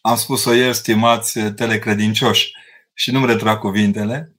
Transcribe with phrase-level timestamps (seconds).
[0.00, 2.52] am spus-o ieri, stimați telecredincioși,
[3.00, 4.34] și nu-mi retrag cuvintele.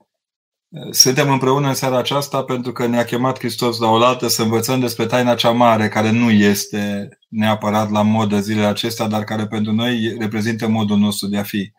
[0.91, 5.05] Suntem împreună în seara aceasta pentru că ne-a chemat Hristos la oaltă să învățăm despre
[5.05, 10.15] taina cea mare, care nu este neapărat la modă zilele acestea, dar care pentru noi
[10.19, 11.71] reprezintă modul nostru de a fi.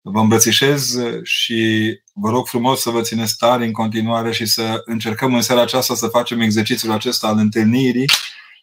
[0.00, 5.34] Vă îmbrățișez și vă rog frumos să vă țineți tari în continuare și să încercăm
[5.34, 8.06] în seara aceasta să facem exercițiul acesta al întâlnirii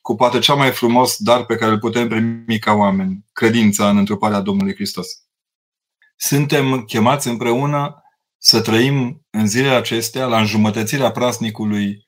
[0.08, 3.98] cu poate cea mai frumos dar pe care îl putem primi ca oameni, credința în
[3.98, 5.08] întruparea Domnului Hristos.
[6.16, 8.04] Suntem chemați împreună
[8.38, 12.08] să trăim în zilele acestea la înjumătățirea prasnicului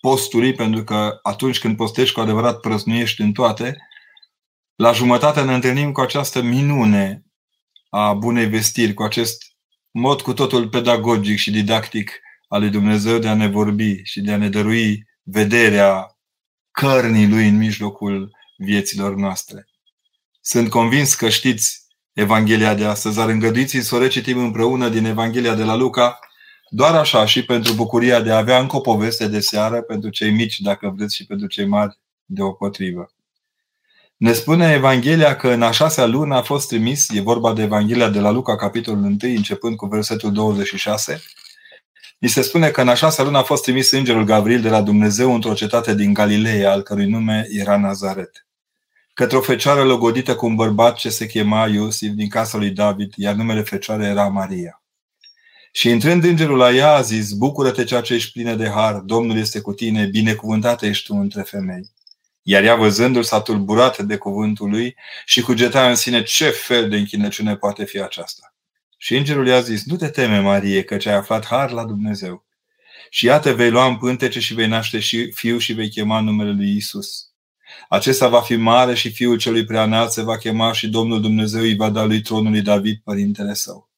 [0.00, 3.76] postului, pentru că atunci când postești cu adevărat prăsnuiești în toate,
[4.74, 7.24] la jumătate ne întâlnim cu această minune
[7.88, 9.42] a bunei vestiri, cu acest
[9.90, 14.32] mod cu totul pedagogic și didactic al lui Dumnezeu de a ne vorbi și de
[14.32, 16.14] a ne dărui vederea
[16.80, 19.68] cărnii lui în mijlocul vieților noastre.
[20.40, 25.54] Sunt convins că știți Evanghelia de astăzi, dar îngăduiți să o recitim împreună din Evanghelia
[25.54, 26.18] de la Luca,
[26.68, 30.30] doar așa și pentru bucuria de a avea încă o poveste de seară pentru cei
[30.30, 33.12] mici, dacă vreți, și pentru cei mari de o potrivă.
[34.16, 38.08] Ne spune Evanghelia că în a șasea lună a fost trimis, e vorba de Evanghelia
[38.08, 41.22] de la Luca, capitolul 1, începând cu versetul 26,
[42.20, 44.82] Ni se spune că în a șasea lună a fost trimis îngerul Gabriel de la
[44.82, 48.46] Dumnezeu într-o cetate din Galileea, al cărui nume era Nazaret.
[49.14, 53.12] Către o fecioară logodită cu un bărbat ce se chema Iosif din casa lui David,
[53.16, 54.82] iar numele fecioarei era Maria.
[55.72, 59.36] Și intrând îngerul la ea a zis, bucură-te ceea ce ești plină de har, Domnul
[59.36, 61.90] este cu tine, binecuvântată ești tu între femei.
[62.42, 66.96] Iar ea văzându-l s-a tulburat de cuvântul lui și cugeta în sine ce fel de
[66.96, 68.49] închinăciune poate fi aceasta.
[69.02, 72.44] Și îngerul i-a zis, nu te teme, Marie, că ai aflat har la Dumnezeu.
[73.10, 76.50] Și iată, vei lua în pântece și vei naște și fiu și vei chema numele
[76.50, 77.30] lui Isus.
[77.88, 81.76] Acesta va fi mare și fiul celui preanalt se va chema și Domnul Dumnezeu îi
[81.76, 83.90] va da lui tronul lui David, părintele său.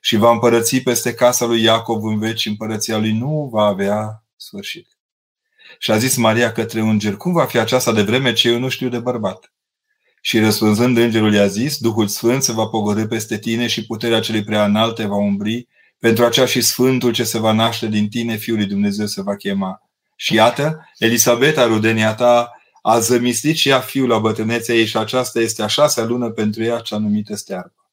[0.00, 4.88] Și va împărăți peste casa lui Iacov în veci, împărăția lui nu va avea sfârșit.
[5.78, 8.68] Și a zis Maria către înger, cum va fi aceasta de vreme ce eu nu
[8.68, 9.52] știu de bărbat?
[10.24, 14.44] Și răspunzând îngerul i-a zis, Duhul Sfânt se va pogorâ peste tine și puterea celui
[14.44, 15.68] prea înalt te va umbri,
[15.98, 19.36] pentru aceea și Sfântul ce se va naște din tine, Fiul lui Dumnezeu se va
[19.36, 19.90] chema.
[20.16, 22.50] Și iată, Elisabeta, rudenia ta,
[22.82, 26.62] a zămislit și ea fiul la bătrânețea ei și aceasta este a șasea lună pentru
[26.62, 27.90] ea cea numită stearpă.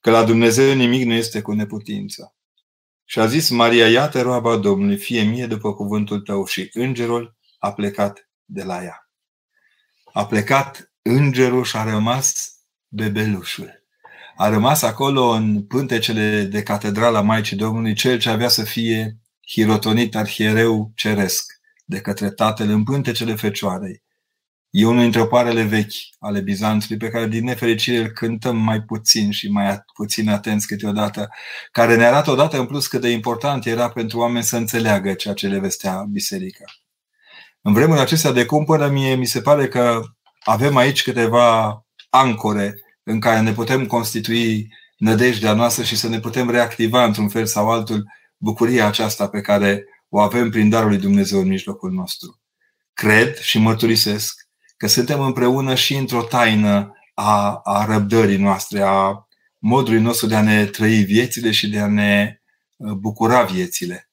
[0.00, 2.34] Că la Dumnezeu nimic nu este cu neputință.
[3.04, 7.72] Și a zis Maria, iată roaba Domnului, fie mie după cuvântul tău și îngerul a
[7.72, 9.10] plecat de la ea.
[10.12, 12.52] A plecat îngerul și a rămas
[12.88, 13.82] bebelușul.
[14.36, 19.16] A rămas acolo în pântecele de catedrala Maicii Domnului cel ce avea să fie
[19.48, 21.52] hirotonit arhiereu ceresc
[21.84, 24.02] de către tatăl în pântecele fecioarei.
[24.70, 29.30] E unul dintre oparele vechi ale Bizanțului pe care din nefericire îl cântăm mai puțin
[29.30, 31.28] și mai puțin atenți câteodată,
[31.72, 35.34] care ne arată odată în plus cât de important era pentru oameni să înțeleagă ceea
[35.34, 36.64] ce le vestea biserica.
[37.62, 40.02] În vremurile acestea de cumpără, mie mi se pare că
[40.40, 46.50] avem aici câteva ancore în care ne putem constitui nădejdea noastră și să ne putem
[46.50, 48.04] reactiva într-un fel sau altul
[48.36, 52.40] bucuria aceasta pe care o avem prin darul lui Dumnezeu în mijlocul nostru.
[52.92, 59.28] Cred și mărturisesc că suntem împreună și într-o taină a, a răbdării noastre, a
[59.58, 62.40] modului nostru de a ne trăi viețile și de a ne
[62.76, 64.10] uh, bucura viețile.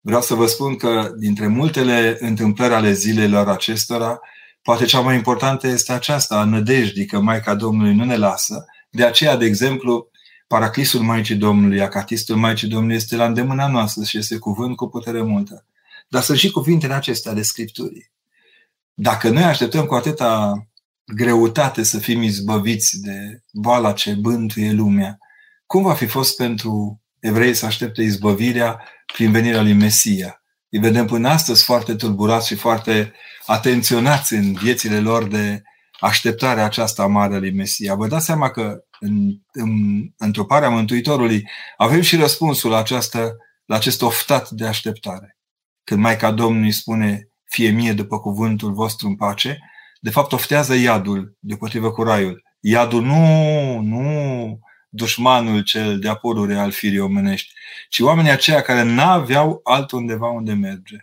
[0.00, 4.20] Vreau să vă spun că dintre multele întâmplări ale zilelor acestora,
[4.64, 8.64] Poate cea mai importantă este aceasta, a nădejdii că Maica Domnului nu ne lasă.
[8.90, 10.10] De aceea, de exemplu,
[10.46, 15.22] Paraclisul Maicii Domnului, Acatistul Maicii Domnului este la îndemâna noastră și este cuvânt cu putere
[15.22, 15.66] multă.
[16.08, 18.10] Dar sunt și cuvintele acestea de Scripturii.
[18.94, 20.52] Dacă noi așteptăm cu atâta
[21.04, 25.18] greutate să fim izbăviți de boala ce bântuie lumea,
[25.66, 28.82] cum va fi fost pentru evrei să aștepte izbăvirea
[29.12, 30.43] prin venirea lui Mesia?
[30.74, 33.12] Îi vedem până astăzi foarte tulburați și foarte
[33.46, 35.62] atenționați în viețile lor de
[36.00, 37.94] așteptarea aceasta mare a lui Mesia.
[37.94, 39.70] Vă dați seama că în, în
[40.16, 45.38] întruparea Mântuitorului avem și răspunsul la, această, la acest oftat de așteptare.
[45.84, 49.58] Când Maica Domnului spune, fie mie după cuvântul vostru în pace,
[50.00, 52.42] de fapt oftează iadul deopotrivă cu raiul.
[52.60, 54.58] Iadul nu, nu
[54.94, 57.52] dușmanul cel de apurure al firii omenești,
[57.88, 60.96] ci oamenii aceia care n-aveau altundeva unde merge.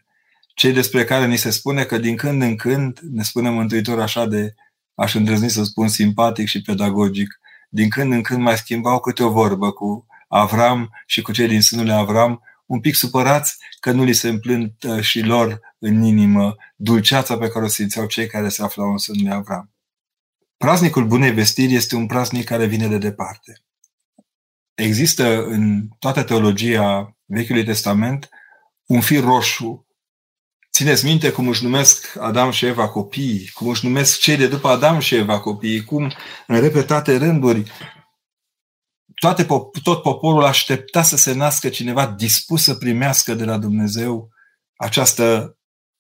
[0.54, 4.26] Cei despre care ni se spune că din când în când, ne spune Mântuitor așa
[4.26, 4.56] de,
[4.96, 7.40] aș îndrăzni să spun, simpatic și pedagogic,
[7.70, 11.62] din când în când mai schimbau câte o vorbă cu Avram și cu cei din
[11.62, 16.56] sânul lui Avram, un pic supărați că nu li se împlânt și lor în inimă
[16.76, 19.72] dulceața pe care o simțeau cei care se aflau în sânul lui Avram.
[20.58, 23.62] Praznicul Bunei Vestiri este un praznic care vine de departe.
[24.82, 28.30] Există în toată teologia Vechiului Testament
[28.86, 29.88] un fir roșu.
[30.72, 34.68] Țineți minte cum își numesc Adam și Eva copiii, cum își numesc cei de după
[34.68, 36.14] Adam și Eva copiii, cum
[36.48, 37.72] în repetate rânduri
[39.14, 39.46] toate,
[39.84, 44.30] tot poporul aștepta să se nască cineva dispus să primească de la Dumnezeu
[44.76, 45.58] această,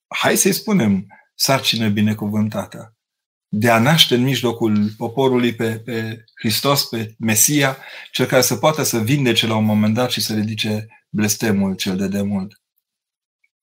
[0.07, 1.05] hai să-i spunem,
[1.35, 2.95] sarcină binecuvântată
[3.53, 7.77] de a naște în mijlocul poporului pe, pe Hristos, pe Mesia,
[8.11, 11.97] cel care să poată să vindece la un moment dat și să ridice blestemul cel
[11.97, 12.61] de demult.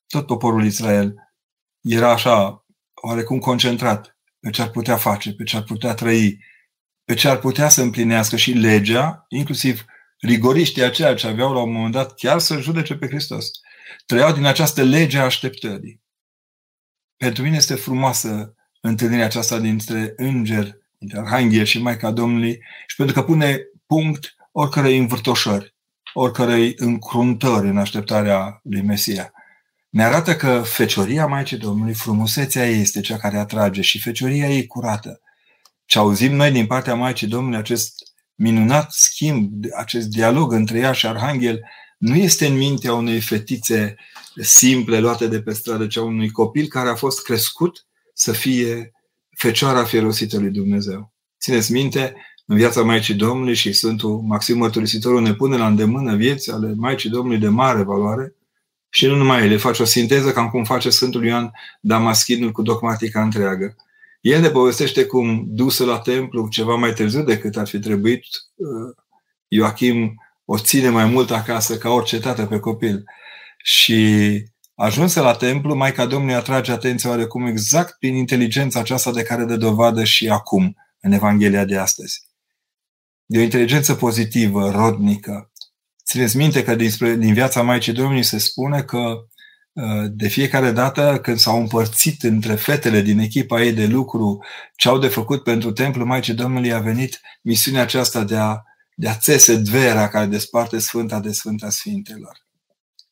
[0.06, 1.14] Tot poporul Israel
[1.81, 6.44] era așa, oarecum concentrat pe ce ar putea face, pe ce ar putea trăi,
[7.05, 9.84] pe ce ar putea să împlinească și legea, inclusiv
[10.20, 13.50] rigoriștii aceia ce aveau la un moment dat chiar să judece pe Hristos.
[14.06, 16.02] Trăiau din această lege a așteptării.
[17.17, 18.52] Pentru mine este frumoasă
[18.88, 24.99] întâlnirea aceasta dintre înger, dintre Arhanghel și Maica Domnului și pentru că pune punct oricărei
[24.99, 25.75] învârtoșări,
[26.12, 29.32] oricărei încruntări în așteptarea lui Mesia.
[29.88, 34.67] Ne arată că fecioria Maicii Domnului, frumusețea ei este cea care atrage și fecioria ei
[34.67, 35.20] curată.
[35.84, 37.94] Ce auzim noi din partea Maicii Domnului, acest
[38.34, 41.61] minunat schimb, acest dialog între ea și Arhanghel,
[41.99, 43.94] nu este în mintea unei fetițe
[44.43, 47.87] simple luate de pe stradă, ci a unui copil care a fost crescut
[48.19, 48.93] să fie
[49.31, 51.12] Fecioara fierosită lui Dumnezeu.
[51.41, 52.15] Țineți minte,
[52.47, 57.11] în viața Maicii Domnului și Sfântul Maxim Mărturisitorul ne pune la îndemână vieți ale Maicii
[57.11, 58.35] Domnului de mare valoare
[58.88, 63.23] și nu numai ele, face o sinteză cam cum face Sfântul Ioan Damaschinul cu dogmatica
[63.23, 63.76] întreagă.
[64.20, 68.23] El ne povestește cum dusă la templu ceva mai târziu decât ar fi trebuit,
[68.55, 68.97] uh,
[69.49, 73.05] Ioachim o ține mai mult acasă ca orice tată pe copil.
[73.62, 74.43] Și
[74.80, 79.56] Ajunsă la templu, Maica Domnului atrage atenția oarecum exact prin inteligența aceasta de care dă
[79.56, 82.20] dovadă și acum, în Evanghelia de astăzi.
[83.26, 85.52] De o inteligență pozitivă, rodnică.
[86.04, 88.98] Țineți minte că dinspre, din viața Maicii Domnului se spune că
[89.72, 94.44] uh, de fiecare dată când s-au împărțit între fetele din echipa ei de lucru
[94.76, 98.62] ce au de făcut pentru templu, Maicii Domnului a venit misiunea aceasta de a,
[98.94, 102.47] de a țese dvera care desparte Sfânta de Sfânta Sfintelor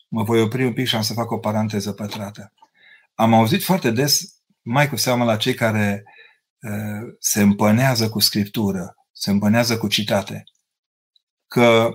[0.08, 2.52] mă voi opri un pic și am să fac o paranteză pătrată.
[3.14, 4.20] Am auzit foarte des,
[4.62, 6.04] mai cu seamă la cei care
[6.60, 10.44] uh, se împănează cu scriptură, se împănează cu citate,
[11.46, 11.90] că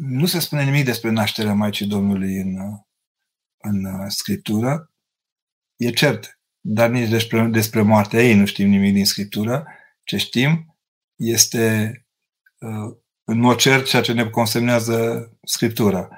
[0.00, 2.56] nu se spune nimic despre nașterea Maicii Domnului în,
[3.58, 4.92] în scriptură.
[5.76, 9.66] E cert, dar nici despre, despre moartea ei nu știm nimic din scriptură.
[10.04, 10.76] Ce știm
[11.16, 11.92] este
[12.58, 16.08] uh, în mod cert ceea ce ne consemnează scriptura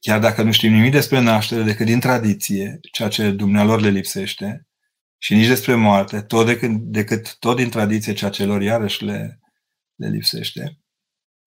[0.00, 4.66] chiar dacă nu știm nimic despre naștere decât din tradiție, ceea ce dumnealor le lipsește,
[5.18, 9.40] și nici despre moarte, tot decât, decât tot din tradiție, ceea ce lor iarăși le,
[9.94, 10.78] le lipsește.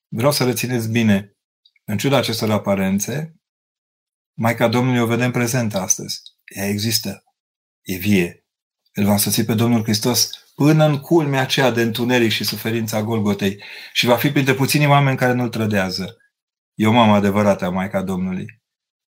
[0.07, 1.37] Vreau să rețineți bine,
[1.85, 3.35] în ciuda acestor aparențe,
[4.33, 6.21] Maica Domnului o vedem prezentă astăzi.
[6.55, 7.23] Ea există.
[7.81, 8.45] E vie.
[8.93, 13.63] Îl va însoți pe Domnul Hristos până în culmea aceea de întuneric și suferința Golgotei
[13.93, 16.17] și va fi printre puținii oameni care nu-L trădează.
[16.73, 18.61] E o mamă adevărată a Maica Domnului.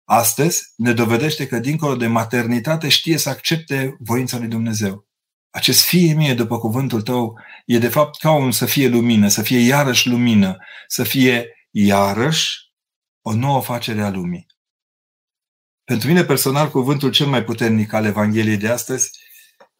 [0.03, 5.07] Astăzi ne dovedește că dincolo de maternitate știe să accepte voința lui Dumnezeu.
[5.49, 9.41] Acest fie mie după cuvântul tău e de fapt ca un să fie lumină, să
[9.41, 10.57] fie iarăși lumină,
[10.87, 12.73] să fie iarăși
[13.21, 14.45] o nouă facere a lumii.
[15.83, 19.09] Pentru mine personal, cuvântul cel mai puternic al Evangheliei de astăzi,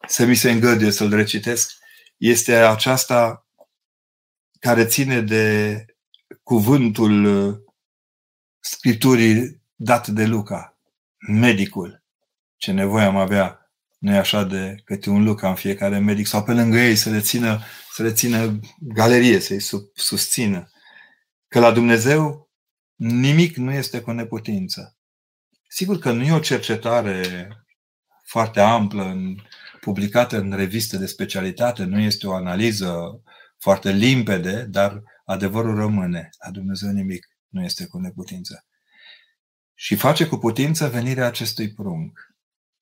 [0.06, 1.72] să mi se îngăduie să-l recitesc,
[2.16, 3.46] este aceasta
[4.60, 5.84] care ține de
[6.42, 7.64] cuvântul
[8.68, 10.78] Scripturii date de Luca,
[11.28, 12.04] medicul.
[12.56, 16.52] Ce nevoie am avea nu așa de câte un Luca în fiecare medic sau pe
[16.52, 19.60] lângă ei să le țină, să le țină galerie, să-i
[19.94, 20.70] susțină.
[21.48, 22.50] Că la Dumnezeu
[22.94, 24.96] nimic nu este cu neputință.
[25.68, 27.48] Sigur că nu e o cercetare
[28.24, 29.36] foarte amplă, în,
[29.80, 33.22] publicată în reviste de specialitate, nu este o analiză
[33.58, 36.28] foarte limpede, dar adevărul rămâne.
[36.44, 38.66] La Dumnezeu nimic nu este cu neputință.
[39.74, 42.18] Și face cu putință venirea acestui prunc.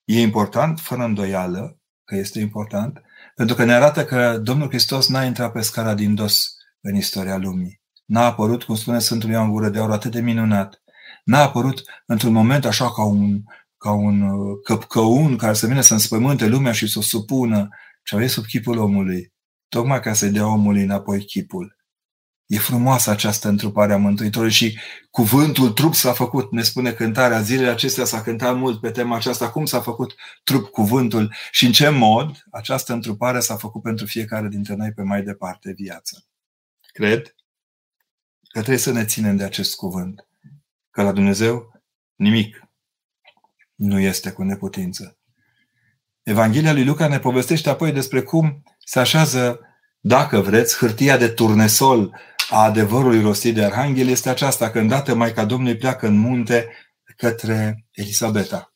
[0.05, 3.03] E important, fără îndoială, că este important,
[3.35, 7.37] pentru că ne arată că Domnul Hristos n-a intrat pe scara din dos în istoria
[7.37, 7.83] lumii.
[8.05, 10.83] N-a apărut, cum spune Sfântul Ioan Gură de Aur, atât de minunat.
[11.25, 13.43] N-a apărut într-un moment așa ca un,
[13.77, 17.69] ca un uh, căpcăun care să vină să înspământe lumea și să o supună,
[18.05, 19.33] ci a sub chipul omului,
[19.69, 21.77] tocmai ca să-i dea omului înapoi chipul.
[22.47, 24.79] E frumoasă această întrupare a Mântuitorului și
[25.11, 27.41] cuvântul trup s-a făcut, ne spune cântarea.
[27.41, 31.73] Zilele acestea s-a cântat mult pe tema aceasta, cum s-a făcut trup cuvântul și în
[31.73, 36.27] ce mod această întrupare s-a făcut pentru fiecare dintre noi pe mai departe viață.
[36.93, 37.35] Cred
[38.49, 40.27] că trebuie să ne ținem de acest cuvânt,
[40.91, 41.83] că la Dumnezeu
[42.15, 42.69] nimic
[43.75, 45.19] nu este cu neputință.
[46.23, 49.61] Evanghelia lui Luca ne povestește apoi despre cum se așează,
[50.01, 55.45] dacă vreți, hârtia de turnesol a adevărului rostit de Arhanghel este aceasta, că îndată Maica
[55.45, 56.69] Domnului pleacă în munte
[57.17, 58.73] către Elisabeta.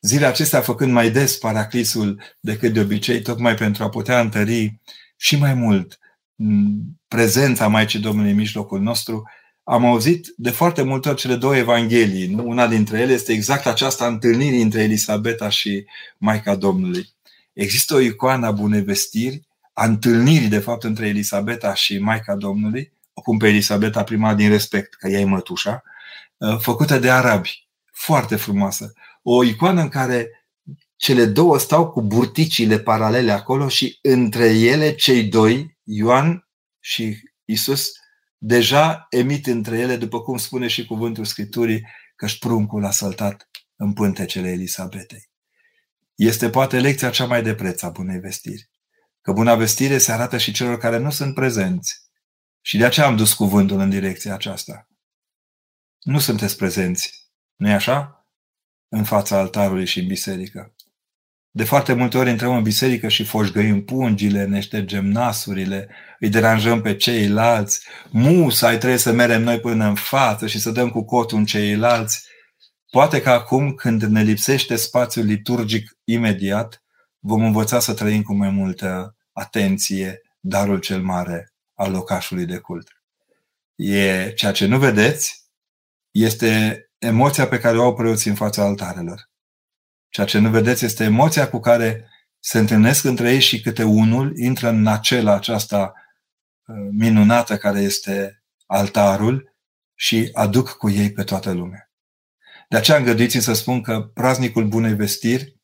[0.00, 4.80] Zilele acestea făcând mai des paraclisul decât de obicei, tocmai pentru a putea întări
[5.16, 5.98] și mai mult
[7.08, 9.22] prezența Maicii Domnului în mijlocul nostru,
[9.62, 12.26] am auzit de foarte multe ori cele două evanghelii.
[12.26, 12.48] Nu?
[12.48, 15.84] Una dintre ele este exact această întâlnire între Elisabeta și
[16.18, 17.08] Maica Domnului.
[17.52, 19.42] Există o icoană a bunei vestiri,
[19.74, 24.48] a întâlnirii, de fapt, între Elisabeta și Maica Domnului, o pun pe Elisabeta prima din
[24.48, 25.82] respect, că ea e mătușa,
[26.36, 27.68] uh, făcută de arabi.
[27.92, 28.92] Foarte frumoasă.
[29.22, 30.46] O icoană în care
[30.96, 36.48] cele două stau cu burticile paralele acolo și între ele cei doi, Ioan
[36.80, 37.92] și Isus,
[38.38, 43.92] deja emit între ele, după cum spune și cuvântul Scripturii, că pruncul a săltat în
[43.92, 45.28] pântecele Elisabetei.
[46.14, 48.68] Este poate lecția cea mai de preț a bunei vestiri.
[49.24, 52.02] Că buna vestire se arată și celor care nu sunt prezenți.
[52.60, 54.88] Și de aceea am dus cuvântul în direcția aceasta.
[56.00, 58.26] Nu sunteți prezenți, nu-i așa?
[58.88, 60.74] În fața altarului și în biserică.
[61.50, 65.88] De foarte multe ori intrăm în biserică și foșgăim pungile, ne ștergem nasurile,
[66.18, 70.90] îi deranjăm pe ceilalți, musai trebuie să merem noi până în față și să dăm
[70.90, 72.26] cu cotul în ceilalți.
[72.90, 76.83] Poate că acum, când ne lipsește spațiul liturgic imediat,
[77.26, 82.88] vom învăța să trăim cu mai multă atenție darul cel mare al locașului de cult.
[83.74, 85.44] E ceea ce nu vedeți,
[86.10, 89.30] este emoția pe care o au preoții în fața altarelor.
[90.08, 94.36] Ceea ce nu vedeți este emoția cu care se întâlnesc între ei și câte unul
[94.38, 95.92] intră în acela aceasta
[96.66, 99.54] uh, minunată care este altarul
[99.94, 101.90] și aduc cu ei pe toată lumea.
[102.68, 105.56] De aceea îngăduiți să spun că praznicul bunei vestiri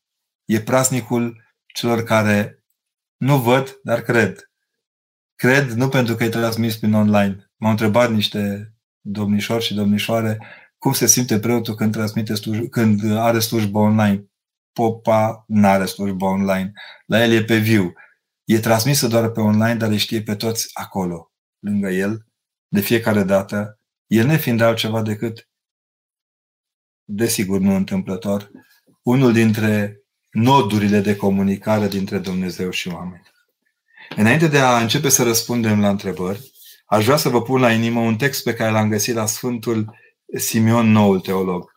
[0.45, 1.41] e praznicul
[1.73, 2.65] celor care
[3.17, 4.51] nu văd, dar cred.
[5.35, 7.51] Cred nu pentru că e transmis prin online.
[7.55, 10.39] M-au întrebat niște domnișori și domnișoare
[10.77, 14.25] cum se simte preotul când, transmite sluj- când are slujbă online.
[14.71, 16.71] Popa nu are slujbă online.
[17.05, 17.93] La el e pe viu.
[18.43, 22.25] E transmisă doar pe online, dar le știe pe toți acolo, lângă el,
[22.67, 25.49] de fiecare dată, el nefiind altceva decât,
[27.03, 28.51] desigur nu întâmplător,
[29.01, 30.00] unul dintre
[30.31, 33.21] nodurile de comunicare dintre Dumnezeu și oameni.
[34.15, 36.51] Înainte de a începe să răspundem la întrebări,
[36.85, 39.95] aș vrea să vă pun la inimă un text pe care l-am găsit la Sfântul
[40.37, 41.71] Simeon, noul teolog.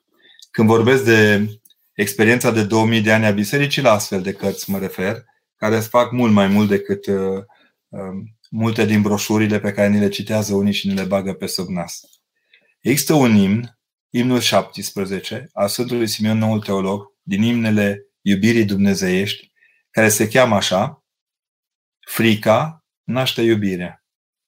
[0.51, 1.49] Când vorbesc de
[1.93, 5.25] experiența de 2000 de ani a bisericii, la astfel de cărți mă refer,
[5.57, 7.43] care fac mult mai mult decât uh,
[7.89, 8.01] uh,
[8.51, 11.69] multe din broșurile pe care ni le citează unii și ni le bagă pe sub
[11.69, 12.01] nas.
[12.81, 13.79] Există un imn,
[14.11, 19.53] imnul 17, a Sfântului Simeon, noul teolog, din imnele iubirii dumnezeiești,
[19.91, 21.05] care se cheamă așa,
[22.07, 24.05] frica naște iubirea,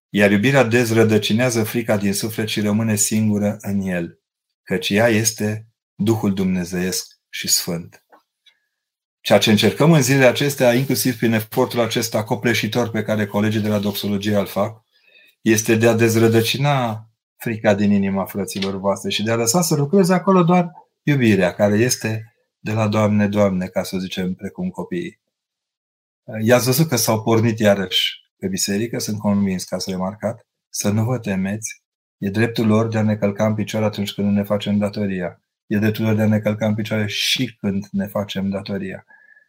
[0.09, 4.21] iar iubirea dezrădăcinează frica din suflet și rămâne singură în el,
[4.63, 8.05] căci ea este Duhul Dumnezeiesc și Sfânt.
[9.21, 13.69] Ceea ce încercăm în zilele acestea, inclusiv prin efortul acesta copleșitor pe care colegii de
[13.69, 14.85] la doxologie îl fac,
[15.41, 17.07] este de a dezrădăcina
[17.37, 20.71] frica din inima frăților voastre și de a lăsa să lucreze acolo doar
[21.03, 22.36] iubirea, care este
[22.67, 25.21] de la Doamne, Doamne, ca să zicem, precum copiii.
[26.43, 31.05] I-ați văzut că s-au pornit iarăși pe biserică, sunt convins că ați remarcat, să nu
[31.05, 31.83] vă temeți,
[32.19, 35.41] e dreptul lor de a ne călca în picioare atunci când nu ne facem datoria.
[35.67, 39.05] E dreptul lor de a ne călca în picioare și când ne facem datoria.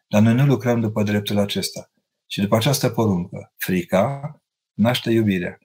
[0.07, 1.91] Dar noi nu lucrăm după dreptul acesta,
[2.25, 3.53] ci după această poruncă.
[3.57, 4.41] Frica
[4.73, 5.57] naște iubirea,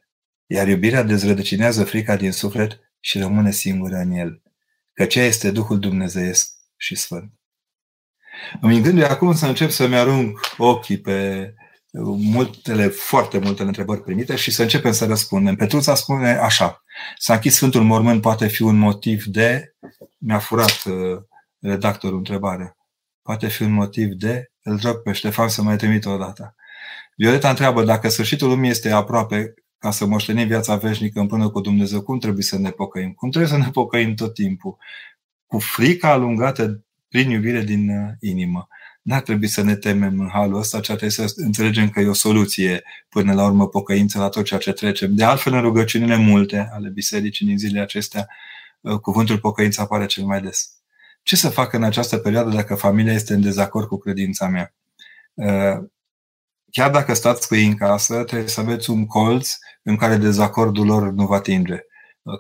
[0.47, 4.43] iar iubirea dezrădăcinează frica din suflet și rămâne singură în el,
[4.93, 7.33] că ceea este Duhul Dumnezeiesc și Sfânt.
[8.61, 11.55] Îmi îngânduie acum să încep să-mi arunc ochii pe
[12.17, 15.57] multele, foarte multele întrebări primite și să începem să răspundem.
[15.57, 16.85] Petruța spune așa,
[17.19, 19.75] s-a închis Sfântul Mormânt poate fi un motiv de,
[20.19, 21.19] mi-a furat uh,
[21.59, 22.77] redactorul întrebarea,
[23.23, 26.55] poate fi un motiv de, îl rog pe Ștefan să mai trimit o dată.
[27.17, 32.03] Violeta întreabă dacă sfârșitul lumii este aproape ca să moștenim viața veșnică împreună cu Dumnezeu,
[32.03, 33.13] cum trebuie să ne pocăim?
[33.13, 34.77] Cum trebuie să ne pocăim tot timpul?
[35.47, 38.69] Cu frica alungată prin iubire din uh, inimă.
[39.03, 42.07] N-ar trebui să ne temem în halul ăsta, ci ar trebui să înțelegem că e
[42.07, 45.15] o soluție până la urmă pocăință la tot ceea ce trecem.
[45.15, 48.29] De altfel, în rugăciunile multe ale bisericii din zilele acestea,
[48.81, 50.73] uh, cuvântul pocăință apare cel mai des.
[51.23, 54.75] Ce să fac în această perioadă dacă familia este în dezacord cu credința mea?
[55.35, 55.89] Uh,
[56.71, 59.51] chiar dacă stați cu ei în casă, trebuie să aveți un colț
[59.83, 61.79] în care dezacordul lor nu va atinge.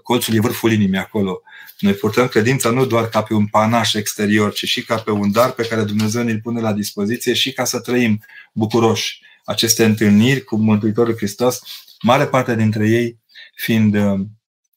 [0.02, 1.42] Colțul e vârful inimii acolo.
[1.78, 5.32] Noi purtăm credința nu doar ca pe un panaș exterior, ci și ca pe un
[5.32, 8.20] dar pe care Dumnezeu ne-l pune la dispoziție și ca să trăim
[8.52, 11.62] bucuroși aceste întâlniri cu Mântuitorul Hristos,
[12.02, 13.20] mare parte dintre ei
[13.54, 14.20] fiind uh,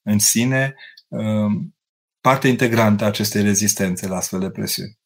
[0.03, 0.75] în sine
[1.07, 1.51] uh,
[2.21, 4.99] parte integrantă a acestei rezistențe la astfel de presiuni.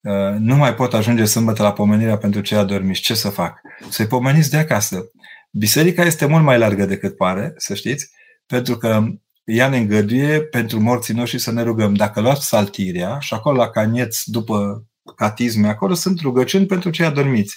[0.00, 3.00] Uh, nu mai pot ajunge sâmbătă la pomenirea pentru cei adormiți.
[3.00, 3.60] Ce să fac?
[3.88, 5.10] Să-i pomeniți de acasă.
[5.50, 8.10] Biserica este mult mai largă decât pare, să știți,
[8.46, 9.04] pentru că
[9.44, 11.94] ea ne îngăduie pentru morții noștri să ne rugăm.
[11.94, 14.86] Dacă luați saltirea și acolo la canieț, după
[15.16, 17.56] catisme, acolo sunt rugăciuni pentru cei adormiți.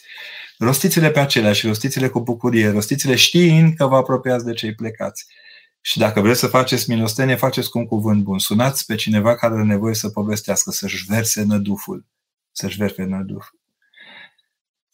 [0.57, 5.25] Rostiți-le pe acelea și rostiți-le cu bucurie, rostiți-le știind că vă apropiați de cei plecați.
[5.81, 8.39] Și dacă vreți să faceți milostenie, faceți cu un cuvânt bun.
[8.39, 12.05] Sunați pe cineva care are nevoie să povestească, să-și verse năduful.
[12.51, 13.59] Să-și verse năduful.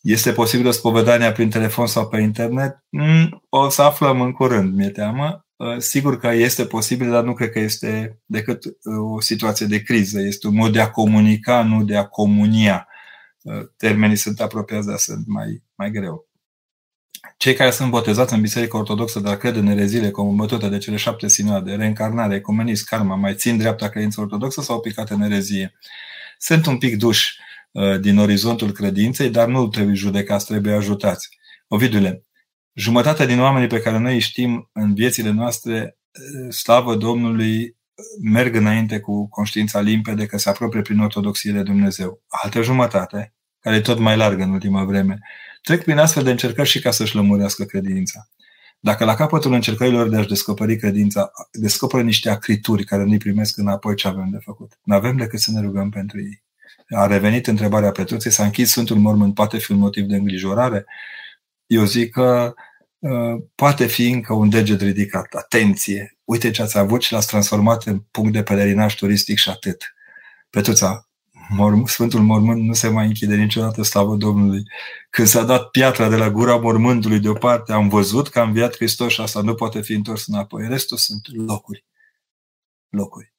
[0.02, 2.84] Este posibilă spovedania prin telefon sau pe internet?
[2.90, 5.45] Mm, o să aflăm în curând, mi-e teamă.
[5.56, 8.72] Uh, sigur că este posibil, dar nu cred că este decât uh,
[9.16, 10.20] o situație de criză.
[10.20, 12.88] Este un mod de a comunica, nu de a comunia.
[13.42, 16.28] Uh, termenii sunt apropiați, dar sunt mai, mai greu.
[17.38, 21.28] Cei care sunt botezați în Biserica Ortodoxă, dar cred în ereziile combătute de cele șapte
[21.28, 25.74] sinoade, reîncarnare, ecumenism, karma, mai țin dreapta credință ortodoxă sau au picat în erezie?
[26.38, 27.44] Sunt un pic duși
[27.76, 31.30] Uh, din orizontul credinței, dar nu trebuie judecați, trebuie ajutați.
[31.68, 32.24] Ovidule,
[32.76, 35.98] jumătate din oamenii pe care noi îi știm în viețile noastre,
[36.46, 37.76] uh, slavă Domnului,
[38.22, 42.22] merg înainte cu conștiința limpede că se apropie prin ortodoxie de Dumnezeu.
[42.28, 45.20] Altă jumătate, care e tot mai largă în ultima vreme,
[45.62, 48.30] trec prin astfel de încercări și ca să-și lămurească credința.
[48.80, 53.96] Dacă la capătul încercărilor de a-și descoperi credința, descoperă niște acrituri care nu-i primesc înapoi
[53.96, 54.80] ce avem de făcut.
[54.84, 56.44] Nu avem decât să ne rugăm pentru ei
[56.90, 60.86] a revenit întrebarea Petruței, s-a închis Sfântul Mormânt, poate fi un motiv de îngrijorare?
[61.66, 62.54] Eu zic că
[63.00, 65.34] uh, poate fi încă un deget ridicat.
[65.34, 66.18] Atenție!
[66.24, 69.96] Uite ce ați avut și l-ați transformat în punct de pelerinaj turistic și atât.
[70.50, 71.10] Petruța,
[71.54, 74.64] Morm- Sfântul Mormânt nu se mai închide niciodată, slavă Domnului.
[75.10, 79.12] Când s-a dat piatra de la gura mormântului deoparte, am văzut că a înviat Hristos
[79.12, 80.68] și asta nu poate fi întors înapoi.
[80.68, 81.86] Restul sunt locuri.
[82.90, 83.35] Locuri.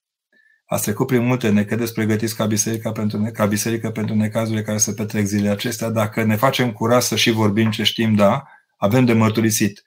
[0.69, 4.63] Ați trecut prin multe, ne credeți pregătiți ca biserică pentru, ne, ca biserică pentru necazurile
[4.63, 5.89] care se petrec zilele acestea.
[5.89, 8.45] Dacă ne facem curaj să și vorbim ce știm, da,
[8.77, 9.83] avem de mărturisit.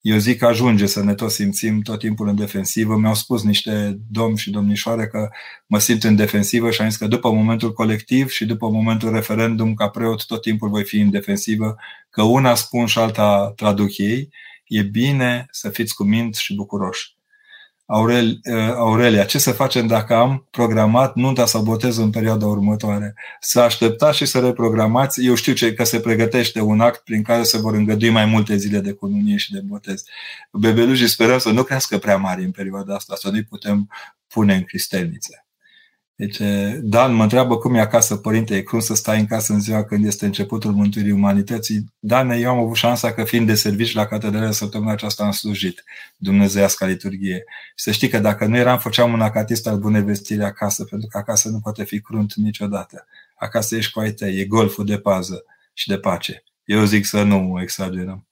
[0.00, 2.96] Eu zic că ajunge să ne tot simțim tot timpul în defensivă.
[2.96, 5.28] Mi-au spus niște domni și domnișoare că
[5.66, 9.74] mă simt în defensivă și am zis că după momentul colectiv și după momentul referendum
[9.74, 11.76] ca preot tot timpul voi fi în defensivă,
[12.10, 14.28] că una spun și alta traduc ei.
[14.66, 17.13] E bine să fiți cu mint și bucuroși.
[17.86, 23.14] Aurel, uh, Aurelia, ce să facem dacă am programat nunta sau botezul în perioada următoare?
[23.40, 25.24] Să așteptați și să reprogramați.
[25.24, 28.56] Eu știu ce, că se pregătește un act prin care se vor îngădui mai multe
[28.56, 30.04] zile de cununie și de botez.
[30.52, 33.88] Bebelușii sperăm să nu crească prea mari în perioada asta, să nu-i putem
[34.28, 35.43] pune în cristelnițe.
[36.16, 36.38] Deci,
[36.80, 39.84] Dan mă întreabă cum e acasă, părinte, e cum să stai în casă în ziua
[39.84, 41.84] când este începutul mântuirii umanității.
[41.98, 45.84] Dan, eu am avut șansa că fiind de servici la catedrală săptămâna aceasta am slujit
[46.16, 47.44] Dumnezeiasca liturghie.
[47.68, 51.08] Și să știi că dacă nu eram, făceam un acatist al bunei vestire acasă, pentru
[51.08, 53.06] că acasă nu poate fi crunt niciodată.
[53.36, 56.42] Acasă ești cu ai tăi, e golful de pază și de pace.
[56.64, 58.26] Eu zic să nu exagerăm.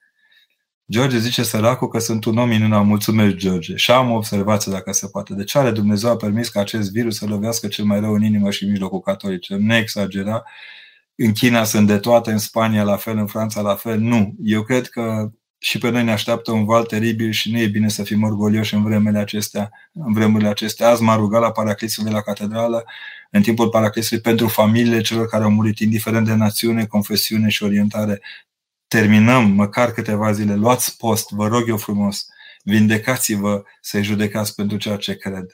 [0.92, 2.84] George zice săracul că sunt un om minunat.
[2.84, 3.76] Mulțumesc, George.
[3.76, 5.34] Și am o observație dacă se poate.
[5.34, 8.22] De ce are Dumnezeu a permis ca acest virus să lovească cel mai rău în
[8.22, 9.56] inimă și în mijlocul catolice?
[9.56, 10.42] Nu exagera.
[11.14, 13.98] În China sunt de toate, în Spania la fel, în Franța la fel.
[13.98, 14.34] Nu.
[14.42, 17.88] Eu cred că și pe noi ne așteaptă un val teribil și nu e bine
[17.88, 19.70] să fim orgolioși în vremurile acestea.
[19.92, 20.88] În vremurile acestea.
[20.88, 22.84] Azi m-a rugat la paraclisul de la catedrală,
[23.30, 28.20] în timpul paraclisului, pentru familiile celor care au murit, indiferent de națiune, confesiune și orientare
[28.92, 32.26] terminăm măcar câteva zile, luați post, vă rog eu frumos,
[32.64, 35.46] vindecați-vă să-i judecați pentru ceea ce cred.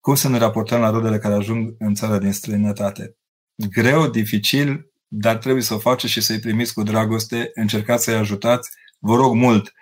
[0.00, 3.16] Cum să ne raportăm la rodele care ajung în țara din străinătate?
[3.54, 8.70] Greu, dificil, dar trebuie să o faceți și să-i primiți cu dragoste, încercați să-i ajutați,
[8.98, 9.72] vă rog mult,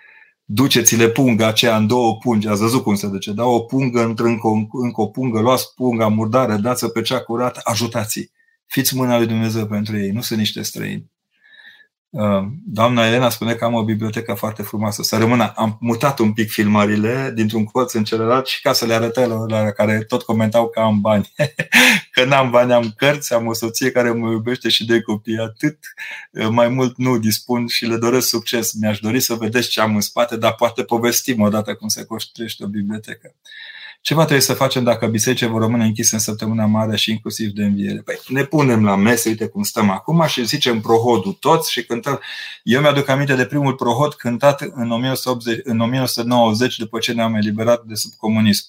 [0.43, 3.45] duceți-le punga aceea în două pungi, ați văzut cum se duce, da?
[3.45, 8.31] o pungă încă, încă o pungă, luați punga murdară, dați-o pe cea curată, ajutați-i.
[8.65, 11.15] Fiți mâna lui Dumnezeu pentru ei, nu sunt niște străini.
[12.09, 15.03] Uh, doamna Elena spune că am o bibliotecă foarte frumoasă.
[15.03, 18.93] Să rămână, am mutat un pic filmările dintr-un colț în celălalt și ca să le
[18.93, 21.33] arăte la care tot comentau că am bani.
[22.13, 25.77] că n-am bani, am cărți, am o soție care mă iubește și de copii atât.
[26.31, 28.73] Uh, mai mult nu dispun și le doresc succes.
[28.73, 32.63] Mi-aș dori să vedeți ce am în spate, dar poate povestim odată cum se construiește
[32.63, 33.35] o bibliotecă.
[34.07, 37.49] Ce va trebui să facem dacă bisericile vor rămâne închise în săptămâna mare și inclusiv
[37.49, 38.01] de înviere?
[38.01, 42.19] Păi ne punem la mese, uite cum stăm acum și zicem prohodul toți și cântăm.
[42.63, 47.83] Eu mi-aduc aminte de primul prohod cântat în, 1980, în 1990 după ce ne-am eliberat
[47.83, 48.65] de sub comunism.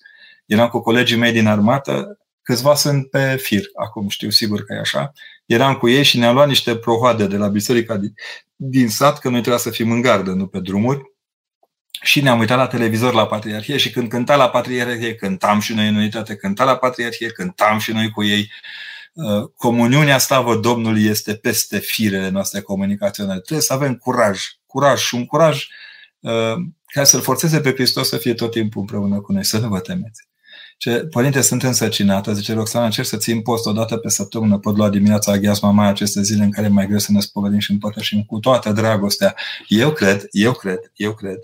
[0.46, 4.78] Eram cu colegii mei din armată, câțiva sunt pe fir, acum știu sigur că e
[4.78, 5.12] așa.
[5.46, 8.14] Eram cu ei și ne-am luat niște prohoade de la biserica din,
[8.56, 11.16] din sat, că noi trebuia să fim în gardă, nu pe drumuri
[12.02, 15.88] și ne-am uitat la televizor la Patriarhie și când cânta la Patriarhie, cântam și noi
[15.88, 18.50] în unitate, cânta la Patriarhie, cântam și noi cu ei.
[19.12, 23.40] Uh, comuniunea slavă Domnului este peste firele noastre comunicaționale.
[23.40, 25.66] Trebuie să avem curaj, curaj și un curaj
[26.20, 26.54] uh,
[26.86, 29.80] ca să-L forțeze pe Hristos să fie tot timpul împreună cu noi, să nu vă
[29.80, 30.26] temeți.
[30.76, 34.76] Ce, părinte, sunt însăcinată, zice Roxana, încerc să țin post o dată pe săptămână, pot
[34.76, 37.70] lua dimineața aghiasma mai aceste zile în care e mai greu să ne spovedim și
[37.70, 39.34] împărtășim cu toată dragostea.
[39.68, 41.38] Eu cred, eu cred, eu cred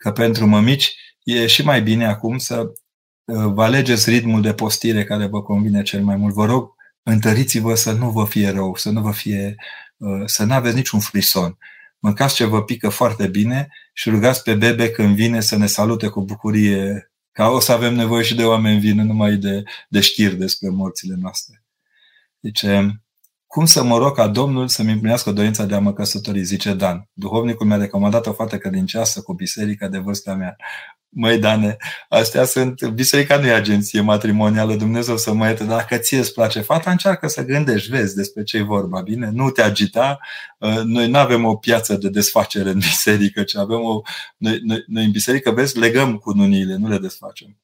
[0.00, 5.04] că pentru mămici e și mai bine acum să uh, vă alegeți ritmul de postire
[5.04, 6.34] care vă convine cel mai mult.
[6.34, 9.54] Vă rog, întăriți-vă să nu vă fie rău, să nu vă fie,
[9.96, 11.58] uh, să nu aveți niciun frison.
[11.98, 16.08] Mâncați ce vă pică foarte bine și rugați pe bebe când vine să ne salute
[16.08, 20.36] cu bucurie, că o să avem nevoie și de oameni vin, numai de, de știri
[20.36, 21.64] despre morțile noastre.
[22.38, 22.64] Deci,
[23.50, 27.08] cum să mă rog ca Domnul să-mi împlinească dorința de a mă căsători, zice Dan.
[27.12, 30.56] Duhovnicul mi-a recomandat o fată credincioasă cu biserica de vârsta mea.
[31.08, 31.76] Măi, Dane,
[32.08, 32.86] astea sunt...
[32.86, 35.64] Biserica nu e agenție matrimonială, Dumnezeu să mă ierte.
[35.64, 39.30] Dacă ție îți place fata, încearcă să gândești, vezi despre ce e vorba, bine?
[39.32, 40.18] Nu te agita.
[40.58, 44.00] Uh, noi nu avem o piață de desfacere în biserică, ci avem o...
[44.36, 47.56] Noi, noi, noi în biserică, vezi, legăm cu nuniile, nu le desfacem.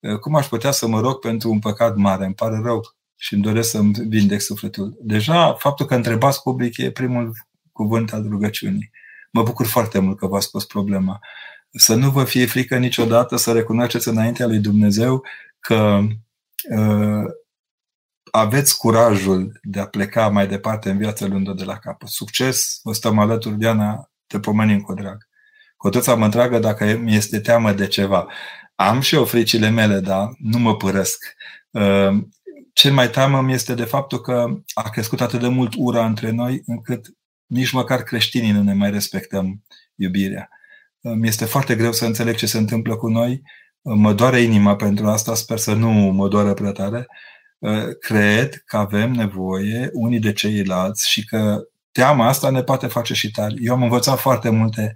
[0.00, 2.24] Uh, cum aș putea să mă rog pentru un păcat mare?
[2.24, 4.96] Îmi pare rău și îmi doresc să-mi vindec sufletul.
[5.00, 7.32] Deja, faptul că întrebați public e primul
[7.72, 8.90] cuvânt al rugăciunii.
[9.32, 11.18] Mă bucur foarte mult că v-ați spus problema.
[11.70, 15.24] Să nu vă fie frică niciodată să recunoașteți înaintea lui Dumnezeu
[15.60, 16.00] că
[16.76, 17.24] uh,
[18.32, 22.08] aveți curajul de a pleca mai departe în viață luând de la capăt.
[22.08, 25.28] Succes, vă stăm alături, Diana, te pomenim cu drag.
[25.76, 28.26] Cu toți mă întreagă dacă mi este teamă de ceva.
[28.74, 31.24] Am și eu fricile mele, dar nu mă părăsc.
[31.70, 32.16] Uh,
[32.76, 36.30] cel mai teamă mi este de faptul că a crescut atât de mult ura între
[36.30, 37.06] noi încât
[37.46, 40.48] nici măcar creștinii nu ne mai respectăm iubirea.
[41.00, 43.42] Mi este foarte greu să înțeleg ce se întâmplă cu noi.
[43.82, 47.06] Mă doare inima pentru asta, sper să nu mă doară prea tare.
[48.00, 51.62] Cred că avem nevoie unii de ceilalți și că
[51.92, 53.64] teama asta ne poate face și tari.
[53.64, 54.94] Eu am învățat foarte multe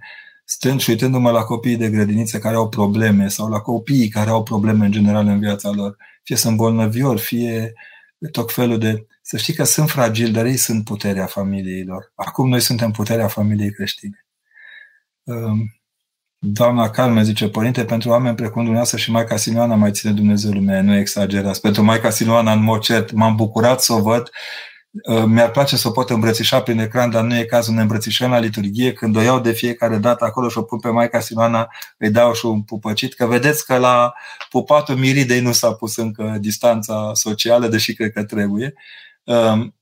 [0.51, 4.43] stând și uitându-mă la copiii de grădinițe care au probleme sau la copiii care au
[4.43, 7.73] probleme în general în viața lor fie sunt bolnăviori, fie
[8.31, 9.05] tot felul de...
[9.21, 12.11] Să știi că sunt fragili, dar ei sunt puterea familiei lor.
[12.15, 14.25] Acum noi suntem puterea familiei creștine.
[15.23, 15.73] Um,
[16.37, 20.81] doamna Carmen zice, Părinte, pentru oameni precum dumneavoastră și Maica Siluana mai ține Dumnezeu lumea,
[20.81, 21.61] nu exagerați.
[21.61, 24.70] Pentru Maica Siluana, în mod cert, m-am bucurat să o văd Uh,
[25.25, 28.39] mi-ar place să o pot îmbrățișa prin ecran, dar nu e cazul, ne îmbrățișăm la
[28.39, 32.09] liturghie, când o iau de fiecare dată acolo și o pun pe Maica Simoana, îi
[32.09, 34.13] dau și un pupăcit, că vedeți că la
[34.49, 38.73] pupatul Miridei nu s-a pus încă distanța socială, deși cred că trebuie.
[39.23, 39.75] Um,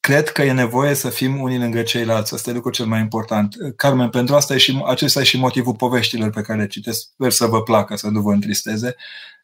[0.00, 2.34] cred că e nevoie să fim unii lângă ceilalți.
[2.34, 3.54] Asta e lucrul cel mai important.
[3.76, 7.00] Carmen, pentru asta e și, acesta e și motivul poveștilor pe care le citesc.
[7.00, 8.94] Sper să vă placă, să nu vă întristeze.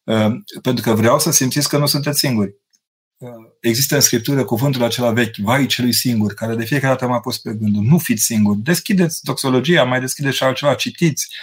[0.05, 2.63] Um, pentru că vreau să simțiți că nu sunteți singuri
[3.61, 7.38] există în Scriptură cuvântul acela vechi, vai celui singur, care de fiecare dată m-a pus
[7.38, 11.37] pe gândul, nu fiți singuri, deschideți doxologia, mai deschideți și altceva, citiți.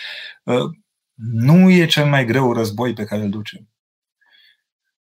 [0.44, 0.70] Uh,
[1.14, 3.70] nu e cel mai greu război pe care îl ducem.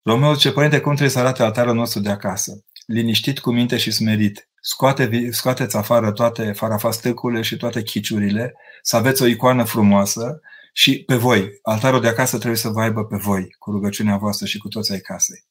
[0.03, 2.65] Romeo zice, Părinte, cum trebuie să arate altarul nostru de acasă?
[2.87, 4.49] Liniștit, cu minte și smerit.
[4.61, 10.41] Scoate, scoateți afară toate farafastâcurile și toate chiciurile, să aveți o icoană frumoasă
[10.73, 11.59] și pe voi.
[11.63, 14.93] Altarul de acasă trebuie să vă aibă pe voi, cu rugăciunea voastră și cu toți
[14.93, 15.45] ai casei.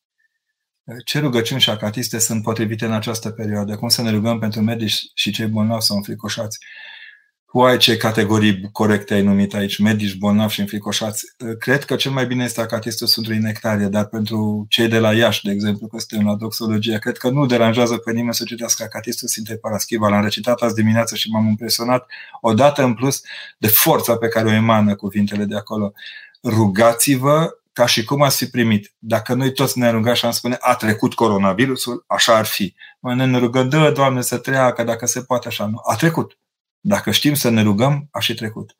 [1.06, 3.76] Ce rugăciuni și acatiste sunt potrivite în această perioadă?
[3.76, 6.58] Cum să ne rugăm pentru medici și cei bolnavi sau înfricoșați?
[7.52, 11.26] Uai, ce categorii corecte ai numit aici, medici, bolnavi și înfricoșați.
[11.60, 15.44] Cred că cel mai bine este acatistul Sfântului Nectarie, dar pentru cei de la Iași,
[15.44, 19.28] de exemplu, că suntem la doxologie, cred că nu deranjează pe nimeni să citească acatistul
[19.28, 20.10] Sfintei Paraschiva.
[20.10, 22.06] L-am recitat azi dimineață și m-am impresionat
[22.41, 23.22] odată în plus
[23.58, 25.94] de forța pe care o emană cuvintele de acolo.
[26.44, 28.94] Rugați-vă ca și cum ați fi primit.
[28.98, 32.76] Dacă noi toți ne rugăm și am spune, a trecut coronavirusul, așa ar fi.
[33.00, 35.66] Mai ne rugăm, dă, Doamne, să treacă, dacă se poate așa.
[35.66, 36.38] Nu, a trecut.
[36.80, 38.76] Dacă știm să ne rugăm, a și trecut.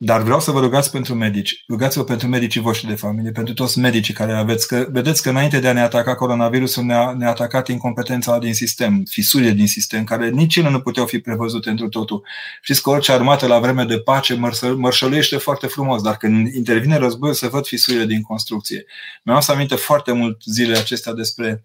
[0.00, 1.64] Um, dar vreau să vă rugați pentru medici.
[1.68, 4.66] Rugați-vă pentru medicii voștri de familie, pentru toți medicii care aveți.
[4.66, 9.02] Că, vedeți că înainte de a ne ataca coronavirusul, ne-a, ne-a atacat incompetența din sistem,
[9.10, 12.26] fisurile din sistem, care nici ele nu puteau fi prevăzute într totul.
[12.62, 14.38] Știți că orice armată la vreme de pace
[14.76, 18.84] mărșăluiește foarte frumos, dar când intervine războiul se văd fisurile din construcție.
[19.22, 21.62] Mi-am să aminte foarte mult zilele acestea despre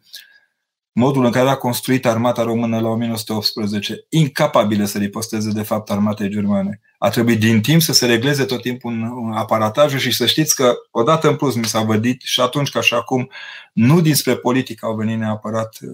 [0.93, 6.29] modul în care a construit armata română la 1918, incapabilă să riposteze de fapt armatei
[6.29, 6.81] germane.
[6.97, 10.75] A trebuit din timp să se regleze tot timpul un aparatajul și să știți că
[10.91, 13.29] odată în plus mi s-a vădit și atunci ca și acum,
[13.73, 15.89] nu dinspre politică au venit neapărat uh,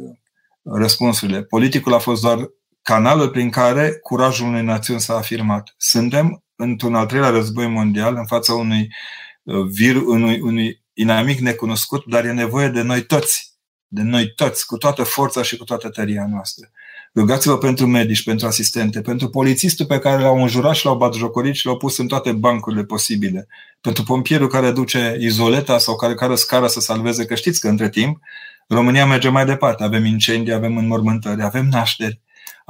[0.64, 1.44] răspunsurile.
[1.44, 2.50] Politicul a fost doar
[2.82, 5.74] canalul prin care curajul unei națiuni s-a afirmat.
[5.78, 8.88] Suntem într-un al treilea război mondial în fața unui
[9.44, 13.49] uh, vir, unui, unui inamic necunoscut, dar e nevoie de noi toți
[13.92, 16.70] de noi toți, cu toată forța și cu toată tăria noastră.
[17.16, 21.66] Rugați-vă pentru medici, pentru asistente, pentru polițistul pe care l-au înjurat și l-au batjocorit și
[21.66, 23.48] l-au pus în toate bancurile posibile,
[23.82, 27.90] pentru pompierul care duce izoleta sau care care scara să salveze, că știți că între
[27.90, 28.20] timp
[28.68, 29.84] România merge mai departe.
[29.84, 32.22] Avem incendii, avem înmormântări, avem nașteri,